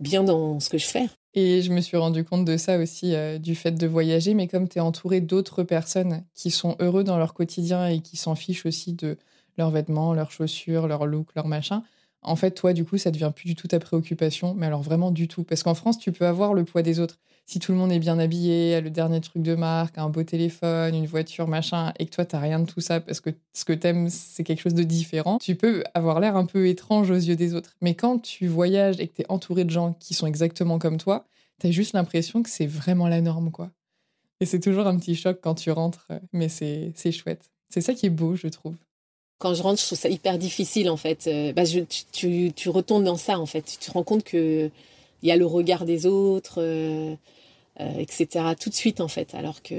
[0.00, 1.06] bien dans ce que je fais.
[1.34, 4.68] Et je me suis rendu compte de ça aussi, du fait de voyager, mais comme
[4.68, 8.66] tu es entouré d'autres personnes qui sont heureux dans leur quotidien et qui s'en fichent
[8.66, 9.16] aussi de
[9.56, 11.82] leurs vêtements, leurs chaussures, leur look, leur machin,
[12.22, 15.10] en fait, toi, du coup, ça devient plus du tout ta préoccupation, mais alors vraiment
[15.10, 15.44] du tout.
[15.44, 17.18] Parce qu'en France, tu peux avoir le poids des autres.
[17.46, 20.10] Si tout le monde est bien habillé, a le dernier truc de marque, a un
[20.10, 23.30] beau téléphone, une voiture, machin, et que toi, t'as rien de tout ça parce que
[23.54, 27.10] ce que t'aimes, c'est quelque chose de différent, tu peux avoir l'air un peu étrange
[27.10, 27.74] aux yeux des autres.
[27.80, 31.24] Mais quand tu voyages et que t'es entouré de gens qui sont exactement comme toi,
[31.58, 33.70] t'as juste l'impression que c'est vraiment la norme, quoi.
[34.40, 37.50] Et c'est toujours un petit choc quand tu rentres, mais c'est chouette.
[37.70, 38.76] C'est ça qui est beau, je trouve
[39.38, 41.26] quand je rentre, je trouve ça hyper difficile en fait.
[41.26, 41.80] Euh, bah, je,
[42.12, 43.62] tu, tu, retournes dans ça en fait.
[43.62, 44.70] Tu te rends compte que
[45.22, 47.14] il y a le regard des autres, euh,
[47.80, 48.54] euh, etc.
[48.60, 49.34] Tout de suite en fait.
[49.34, 49.74] Alors que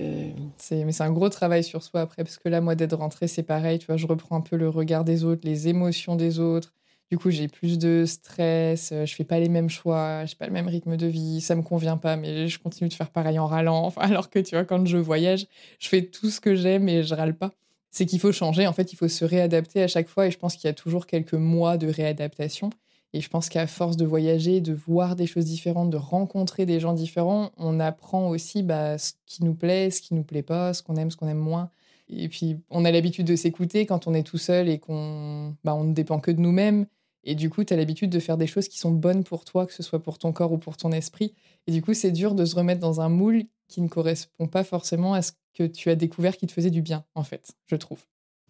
[0.57, 3.27] c'est mais c'est un gros travail sur soi après parce que là moi d'être rentrée
[3.27, 3.79] c'est pareil.
[3.79, 6.73] Tu vois, je reprends un peu le regard des autres, les émotions des autres.
[7.11, 10.53] Du coup, j'ai plus de stress, je fais pas les mêmes choix, j'ai pas le
[10.53, 13.47] même rythme de vie, ça me convient pas, mais je continue de faire pareil en
[13.47, 13.83] râlant.
[13.85, 15.47] Enfin, alors que tu vois, quand je voyage,
[15.79, 17.51] je fais tout ce que j'aime et je râle pas
[17.91, 18.67] c'est qu'il faut changer.
[18.67, 20.27] En fait, il faut se réadapter à chaque fois.
[20.27, 22.69] Et je pense qu'il y a toujours quelques mois de réadaptation.
[23.13, 26.79] Et je pense qu'à force de voyager, de voir des choses différentes, de rencontrer des
[26.79, 30.73] gens différents, on apprend aussi bah, ce qui nous plaît, ce qui nous plaît pas,
[30.73, 31.71] ce qu'on aime, ce qu'on aime moins.
[32.09, 35.73] Et puis, on a l'habitude de s'écouter quand on est tout seul et qu'on bah,
[35.75, 36.85] on ne dépend que de nous-mêmes.
[37.23, 39.65] Et du coup, tu as l'habitude de faire des choses qui sont bonnes pour toi,
[39.65, 41.33] que ce soit pour ton corps ou pour ton esprit.
[41.67, 44.63] Et du coup, c'est dur de se remettre dans un moule qui ne correspond pas
[44.63, 47.75] forcément à ce que tu as découvert qui te faisait du bien, en fait, je
[47.75, 47.99] trouve.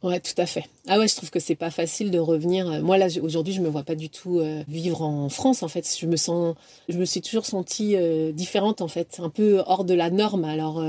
[0.03, 0.63] Ouais, tout à fait.
[0.87, 2.71] Ah ouais, je trouve que c'est pas facile de revenir.
[2.71, 5.61] Euh, moi là, aujourd'hui, je me vois pas du tout euh, vivre en France.
[5.61, 6.55] En fait, je me sens,
[6.87, 10.45] je me suis toujours sentie euh, différente en fait, un peu hors de la norme.
[10.45, 10.81] Alors,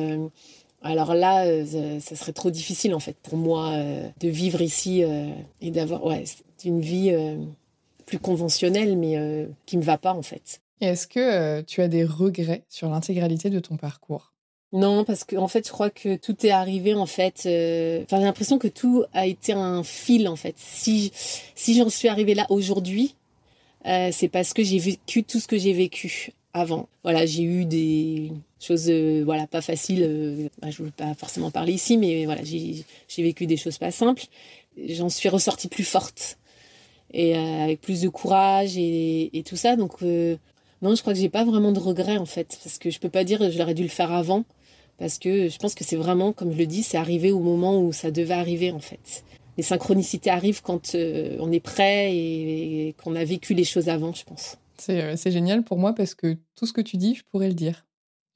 [0.82, 1.44] alors là,
[2.00, 3.74] ça serait trop difficile en fait pour moi
[4.20, 5.02] de vivre ici
[5.60, 6.24] et d'avoir ouais,
[6.64, 7.12] une vie
[8.06, 10.60] plus conventionnelle, mais qui me va pas en fait.
[10.80, 14.32] Est-ce que tu as des regrets sur l'intégralité de ton parcours?
[14.72, 17.42] Non, parce que en fait, je crois que tout est arrivé en fait.
[17.46, 20.54] Euh, j'ai l'impression que tout a été un fil en fait.
[20.58, 21.10] Si
[21.56, 23.16] si j'en suis arrivée là aujourd'hui,
[23.86, 26.88] euh, c'est parce que j'ai vécu tout ce que j'ai vécu avant.
[27.02, 30.50] Voilà, j'ai eu des choses euh, voilà pas faciles.
[30.62, 32.84] Bah, je ne veux pas forcément parler ici, mais voilà, j'ai
[33.18, 34.26] vécu des choses pas simples.
[34.88, 36.38] J'en suis ressortie plus forte
[37.12, 39.74] et avec plus de courage et, tout ça.
[39.74, 43.00] Donc non, je crois que j'ai pas vraiment de regrets en fait, parce que je
[43.00, 44.44] peux pas dire je l'aurais dû le faire avant
[45.01, 47.82] parce que je pense que c'est vraiment, comme je le dis, c'est arrivé au moment
[47.82, 49.24] où ça devait arriver en fait.
[49.57, 54.12] Les synchronicités arrivent quand euh, on est prêt et, qu'on a vécu les choses avant,
[54.12, 54.59] je pense.
[54.90, 57.55] Euh, c'est génial pour moi parce que tout ce que tu dis, je pourrais le
[57.55, 57.86] dire.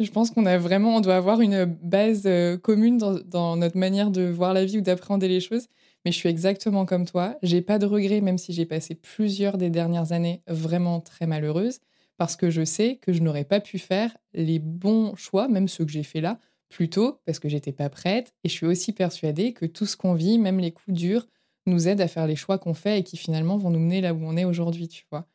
[0.01, 4.11] Je pense qu'on a vraiment, on doit avoir une base euh, commune dans, notre manière
[4.11, 5.67] de voir la vie ou d'appréhender les choses.
[6.07, 7.37] Mais je suis exactement comme toi.
[7.43, 11.81] J'ai pas de regrets, même si j'ai passé plusieurs des dernières années vraiment très malheureuses,
[12.17, 15.85] parce que je sais que je n'aurais pas pu faire les bons choix, même ceux
[15.85, 16.39] que j'ai fait là,
[16.69, 18.33] plus tôt parce que j'étais pas prête.
[18.45, 21.27] Et je suis aussi persuadée que tout ce qu'on vit, même les coups durs,
[21.67, 24.13] nous aident à faire les choix qu'on fait et qui finalement vont nous mener là
[24.13, 25.27] où on est aujourd'hui, tu vois.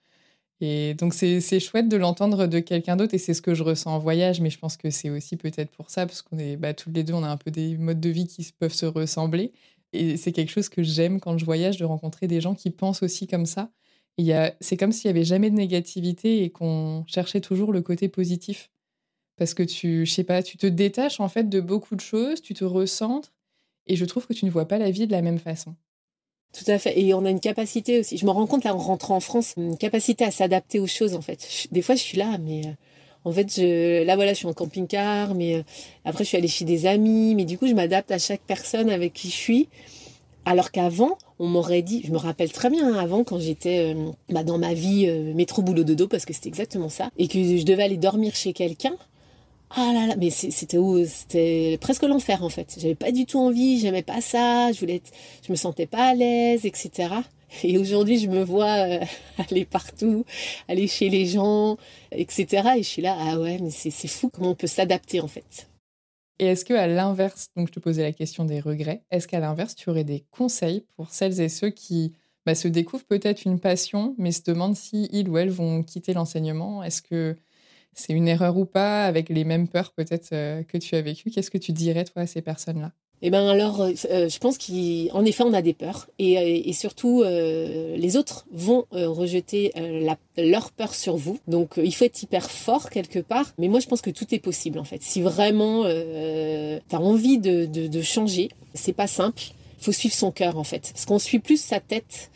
[0.61, 3.95] Et donc c'est chouette de l'entendre de quelqu'un d'autre et c'est ce que je ressens
[3.95, 6.73] en voyage, mais je pense que c'est aussi peut-être pour ça, parce qu'on est bah,
[6.73, 9.53] toutes les deux, on a un peu des modes de vie qui peuvent se ressembler.
[9.93, 13.03] Et c'est quelque chose que j'aime quand je voyage, de rencontrer des gens qui pensent
[13.03, 13.71] aussi comme ça.
[14.59, 18.69] C'est comme s'il n'y avait jamais de négativité et qu'on cherchait toujours le côté positif
[19.39, 22.41] parce que tu, je sais pas, tu te détaches en fait de beaucoup de choses,
[22.41, 23.31] tu te recentres,
[23.87, 25.73] et je trouve que tu ne vois pas la vie de la même façon.
[26.53, 26.99] Tout à fait.
[26.99, 28.17] Et on a une capacité aussi.
[28.17, 31.15] Je me rends compte là en rentrant en France, une capacité à s'adapter aux choses
[31.15, 31.67] en fait.
[31.71, 32.71] Des fois, je suis là, mais euh,
[33.23, 33.57] en fait,
[34.05, 35.63] là voilà, je suis en camping-car, mais euh,
[36.05, 38.89] après, je suis allée chez des amis, mais du coup, je m'adapte à chaque personne
[38.89, 39.69] avec qui je suis.
[40.45, 44.11] Alors qu'avant, on m'aurait dit, je me rappelle très bien hein, avant quand j'étais euh,
[44.29, 47.63] bah, dans ma vie métro boulot dodo parce que c'était exactement ça, et que je
[47.63, 48.95] devais aller dormir chez quelqu'un.
[49.71, 52.75] Ah là là, mais c'était presque l'enfer en fait.
[52.79, 55.01] J'avais pas du tout envie, j'aimais pas ça, je voulais,
[55.45, 57.09] je me sentais pas à l'aise, etc.
[57.63, 59.05] Et aujourd'hui, je me vois euh,
[59.49, 60.25] aller partout,
[60.67, 61.77] aller chez les gens,
[62.11, 62.69] etc.
[62.77, 65.67] Et je suis là, ah ouais, mais c'est fou comment on peut s'adapter en fait.
[66.39, 69.39] Et est-ce que à l'inverse, donc je te posais la question des regrets, est-ce qu'à
[69.39, 72.13] l'inverse, tu aurais des conseils pour celles et ceux qui
[72.45, 76.13] bah, se découvrent peut-être une passion, mais se demandent si ils ou elles vont quitter
[76.13, 76.81] l'enseignement?
[76.81, 77.35] Est-ce que
[77.93, 81.31] c'est une erreur ou pas, avec les mêmes peurs peut-être euh, que tu as vécues.
[81.31, 82.91] Qu'est-ce que tu dirais, toi, à ces personnes-là?
[83.21, 87.23] Eh ben alors, euh, euh, je pense qu'en effet, on a des peurs et, surtout,
[87.23, 89.73] les autres vont rejeter
[90.37, 91.37] leur peur sur vous.
[91.47, 93.53] Donc, il faut être hyper fort quelque part.
[93.57, 95.03] Mais moi, je pense que tout est possible en fait.
[95.03, 99.43] Si vraiment tu as envie de, changer, c'est pas simple.
[99.79, 102.31] Il faut suivre son cœur en fait, parce qu'on suit plus sa tête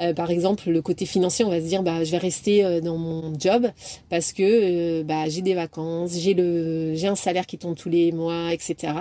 [0.00, 2.80] Euh, par exemple, le côté financier, on va se dire, bah, je vais rester euh,
[2.80, 3.68] dans mon job
[4.10, 8.12] parce que bah, j'ai des vacances, j'ai le, j'ai un salaire qui tombe tous les
[8.12, 8.92] mois, etc.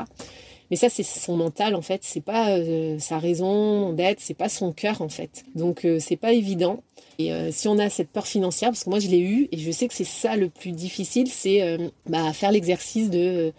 [0.71, 2.01] Mais ça, c'est son mental en fait.
[2.03, 2.57] C'est pas
[2.97, 5.45] sa raison d'être, c'est pas son cœur en fait.
[5.53, 6.81] Donc c'est pas évident.
[7.19, 9.69] Et si on a cette peur financière, parce que moi je l'ai eu et je
[9.69, 11.77] sais que c'est ça le plus difficile, c'est
[12.07, 13.53] bah, faire l'exercice de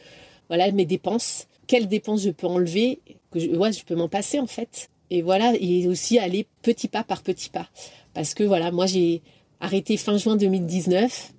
[0.48, 1.46] voilà mes dépenses.
[1.68, 2.98] Quelles dépenses je peux enlever
[3.30, 4.88] que je, ouais, je peux m'en passer en fait.
[5.10, 7.68] Et voilà, et aussi aller petit pas par petit pas.
[8.14, 9.22] Parce que voilà, moi j'ai
[9.60, 11.32] arrêté fin juin 2019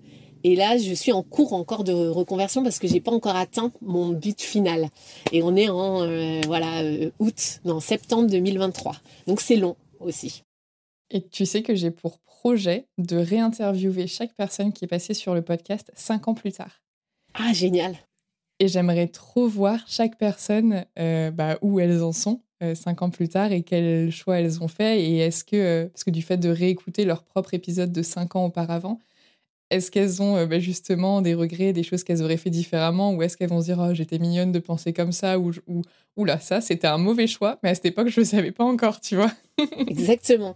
[0.44, 3.72] et là je suis en cours encore de reconversion parce que j'ai pas encore atteint
[3.82, 4.90] mon but final.
[5.32, 8.96] Et on est en euh, voilà euh, août, non septembre 2023.
[9.28, 10.44] Donc c'est long aussi.
[11.10, 15.34] Et tu sais que j'ai pour projet de réinterviewer chaque personne qui est passée sur
[15.34, 16.82] le podcast cinq ans plus tard.
[17.34, 17.96] Ah génial.
[18.60, 22.42] Et j'aimerais trop voir chaque personne euh, bah, où elles en sont
[22.76, 25.02] cinq ans plus tard et quels choix elles ont fait.
[25.02, 28.36] Et est-ce que, euh, parce que du fait de réécouter leur propre épisode de cinq
[28.36, 29.00] ans auparavant,
[29.70, 33.36] est-ce qu'elles ont bah, justement des regrets, des choses qu'elles auraient fait différemment ou est-ce
[33.36, 35.52] qu'elles vont se dire oh, j'étais mignonne de penser comme ça ou,
[36.16, 38.52] ou là ça c'était un mauvais choix mais à cette époque je ne le savais
[38.52, 39.32] pas encore tu vois?
[39.88, 40.56] Exactement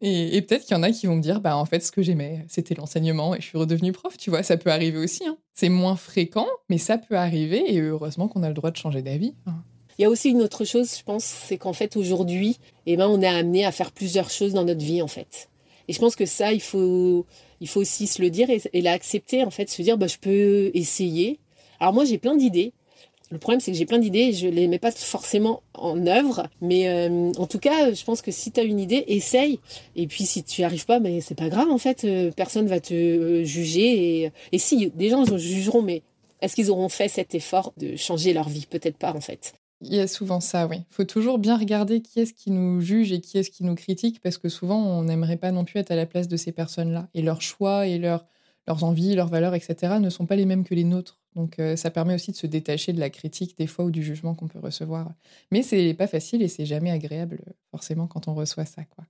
[0.00, 2.02] et, peut-être qu'il y en a qui vont me dire, bah en fait, ce que
[2.02, 5.26] j'aimais, c'était l'enseignement et je suis redevenue prof, tu vois, ça peut arriver aussi.
[5.26, 5.36] Hein.
[5.54, 9.02] C'est moins fréquent, mais ça peut arriver et heureusement qu'on a le droit de changer
[9.02, 9.34] d'avis.
[9.46, 9.56] Hein.
[9.98, 13.08] Il y a aussi une autre chose, je pense, c'est qu'en fait, aujourd'hui, eh ben,
[13.08, 15.48] on est amené à faire plusieurs choses dans notre vie, en fait.
[15.88, 17.26] Et je pense que ça, il faut,
[17.60, 20.70] il faut aussi se le dire et, l'accepter, en fait, se dire, bah, je peux
[20.74, 21.40] essayer.
[21.80, 22.72] Alors moi, j'ai plein d'idées.
[23.30, 26.48] Le problème, c'est que j'ai plein d'idées et je les mets pas forcément en œuvre.
[26.60, 29.58] Mais euh, en tout cas, je pense que si tu as une idée, essaye.
[29.96, 32.04] Et puis, si tu n'y arrives pas, mais c'est pas grave, en fait.
[32.04, 34.22] Euh, personne va te euh, juger.
[34.22, 36.02] Et, et si, des gens jugeront, mais
[36.40, 38.66] est-ce qu'ils auront fait cet effort de changer leur vie?
[38.70, 39.54] Peut-être pas, en fait.
[39.80, 40.78] Il y a souvent ça, oui.
[40.78, 43.76] Il faut toujours bien regarder qui est-ce qui nous juge et qui est-ce qui nous
[43.76, 46.50] critique, parce que souvent, on n'aimerait pas non plus être à la place de ces
[46.50, 47.08] personnes-là.
[47.14, 48.26] Et leurs choix et leurs,
[48.66, 51.20] leurs envies, leurs valeurs, etc., ne sont pas les mêmes que les nôtres.
[51.38, 54.02] Donc euh, ça permet aussi de se détacher de la critique des fois ou du
[54.02, 55.12] jugement qu'on peut recevoir.
[55.52, 58.82] Mais c'est pas facile et c'est jamais agréable forcément quand on reçoit ça.
[58.84, 59.04] quoi.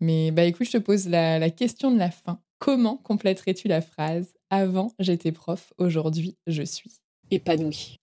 [0.00, 2.40] Mais bah écoute, je te pose la, question de la fin.
[2.58, 6.92] Comment compléterais-tu la phrase Avant j'étais prof, aujourd'hui je suis
[7.30, 7.98] Épanouie.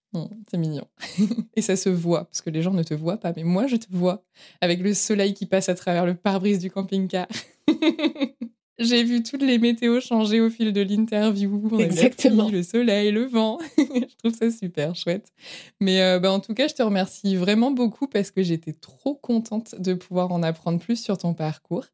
[0.49, 0.87] C'est mignon.
[1.55, 3.75] et ça se voit, parce que les gens ne te voient pas, mais moi je
[3.75, 4.23] te vois,
[4.61, 7.27] avec le soleil qui passe à travers le pare-brise du camping-car.
[8.79, 11.79] J'ai vu toutes les météos changer au fil de l'interview.
[11.79, 12.49] Exactement.
[12.49, 13.59] le soleil, le vent.
[13.77, 15.31] je trouve ça super chouette.
[15.79, 19.13] Mais euh, bah, en tout cas, je te remercie vraiment beaucoup parce que j'étais trop
[19.13, 21.85] contente de pouvoir en apprendre plus sur ton parcours.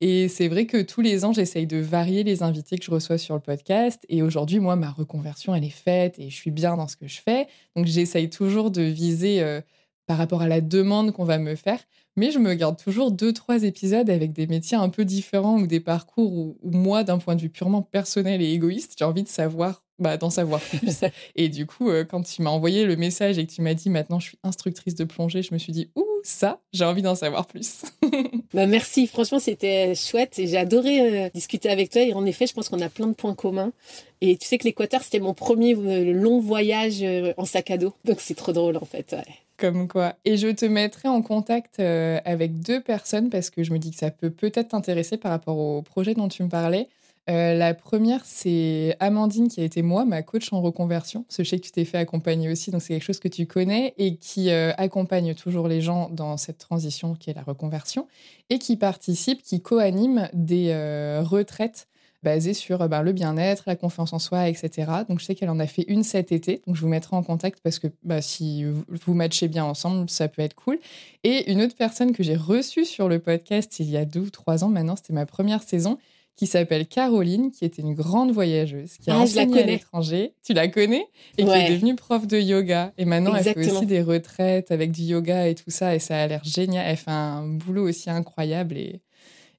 [0.00, 3.18] Et c'est vrai que tous les ans, j'essaye de varier les invités que je reçois
[3.18, 4.04] sur le podcast.
[4.08, 7.08] Et aujourd'hui, moi, ma reconversion, elle est faite et je suis bien dans ce que
[7.08, 7.48] je fais.
[7.74, 9.60] Donc, j'essaye toujours de viser euh,
[10.06, 11.80] par rapport à la demande qu'on va me faire
[12.18, 15.68] mais je me garde toujours deux, trois épisodes avec des métiers un peu différents ou
[15.68, 19.28] des parcours où, moi, d'un point de vue purement personnel et égoïste, j'ai envie de
[19.28, 21.04] savoir, bah, d'en savoir plus.
[21.36, 23.88] et du coup, euh, quand tu m'as envoyé le message et que tu m'as dit
[23.88, 27.14] maintenant je suis instructrice de plongée, je me suis dit, ouh, ça, j'ai envie d'en
[27.14, 27.82] savoir plus.
[28.52, 32.02] bah merci, franchement, c'était chouette et j'ai adoré euh, discuter avec toi.
[32.02, 33.72] Et en effet, je pense qu'on a plein de points communs.
[34.20, 37.04] Et tu sais que l'Équateur, c'était mon premier euh, long voyage
[37.36, 37.94] en sac à dos.
[38.04, 39.12] Donc c'est trop drôle en fait.
[39.12, 39.47] Ouais.
[39.58, 40.14] Comme quoi.
[40.24, 43.90] Et je te mettrai en contact euh, avec deux personnes parce que je me dis
[43.90, 46.88] que ça peut peut-être t'intéresser par rapport au projet dont tu me parlais.
[47.28, 51.24] Euh, la première, c'est Amandine qui a été moi, ma coach en reconversion.
[51.36, 53.94] Je sais que tu t'es fait accompagner aussi, donc c'est quelque chose que tu connais
[53.98, 58.06] et qui euh, accompagne toujours les gens dans cette transition qui est la reconversion
[58.50, 60.72] et qui participe, qui co-anime des
[61.20, 61.88] retraites
[62.22, 64.90] basé sur euh, ben, le bien-être, la confiance en soi, etc.
[65.08, 67.22] Donc je sais qu'elle en a fait une cet été, donc je vous mettrai en
[67.22, 70.78] contact parce que bah, si vous matchez bien ensemble, ça peut être cool.
[71.24, 74.30] Et une autre personne que j'ai reçue sur le podcast il y a deux ou
[74.30, 75.98] trois ans maintenant, c'était ma première saison,
[76.38, 80.34] qui s'appelle Caroline, qui était une grande voyageuse, qui a ah, enseigné à l'étranger.
[80.44, 81.04] Tu la connais?
[81.36, 82.92] Et qui est devenue prof de yoga.
[82.96, 85.96] Et maintenant, elle fait aussi des retraites avec du yoga et tout ça.
[85.96, 86.86] Et ça a l'air génial.
[86.88, 88.76] Elle fait un boulot aussi incroyable.
[88.76, 89.00] Et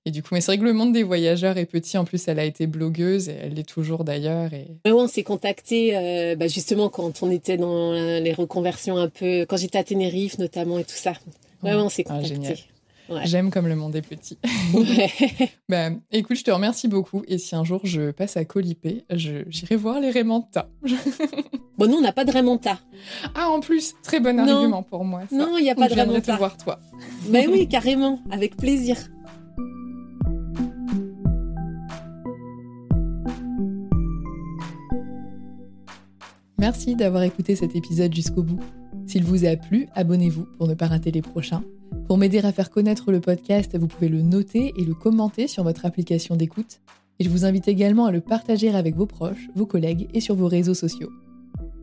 [0.05, 1.97] et du coup, mais c'est vrai que le monde des voyageurs est petit.
[1.97, 4.53] En plus, elle a été blogueuse et elle l'est toujours d'ailleurs.
[4.53, 4.67] Et...
[4.85, 9.57] on s'est contacté euh, bah, justement quand on était dans les reconversions un peu, quand
[9.57, 11.13] j'étais à Tenerife notamment et tout ça.
[11.63, 12.63] Ouais, on s'est ah, contacté.
[13.23, 14.37] J'aime comme le monde est petit.
[15.69, 17.23] bah, écoute, je te remercie beaucoup.
[17.27, 20.69] Et si un jour je passe à Colipé, j'irai voir les Raymanta.
[21.77, 22.79] bon, nous, on n'a pas de Raymanta.
[23.35, 25.23] Ah, en plus, très bon argument pour moi.
[25.31, 26.33] Non, il n'y a pas de Raymanta.
[26.33, 26.79] te voir, toi.
[27.29, 28.97] Mais oui, carrément, avec plaisir.
[36.59, 38.59] Merci d'avoir écouté cet épisode jusqu'au bout.
[39.07, 41.63] S'il vous a plu, abonnez-vous pour ne pas rater les prochains.
[42.05, 45.63] Pour m'aider à faire connaître le podcast, vous pouvez le noter et le commenter sur
[45.63, 46.81] votre application d'écoute.
[47.17, 50.35] Et je vous invite également à le partager avec vos proches, vos collègues et sur
[50.35, 51.09] vos réseaux sociaux.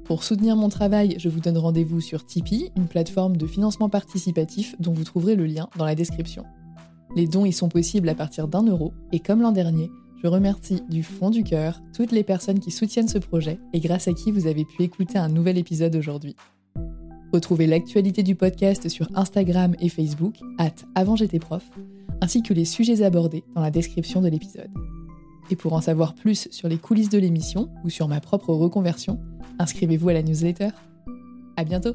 [0.05, 4.77] Pour soutenir mon travail, je vous donne rendez-vous sur Tipeee, une plateforme de financement participatif
[4.79, 6.45] dont vous trouverez le lien dans la description.
[7.17, 9.91] Les dons y sont possibles à partir d'un euro, et comme l'an dernier,
[10.27, 14.09] je remercie du fond du cœur toutes les personnes qui soutiennent ce projet et grâce
[14.09, 16.35] à qui vous avez pu écouter un nouvel épisode aujourd'hui.
[17.33, 20.73] Retrouvez l'actualité du podcast sur Instagram et Facebook, at
[22.21, 24.71] ainsi que les sujets abordés dans la description de l'épisode.
[25.49, 29.21] Et pour en savoir plus sur les coulisses de l'émission ou sur ma propre reconversion,
[29.61, 30.71] inscrivez-vous à la newsletter.
[31.57, 31.95] À bientôt!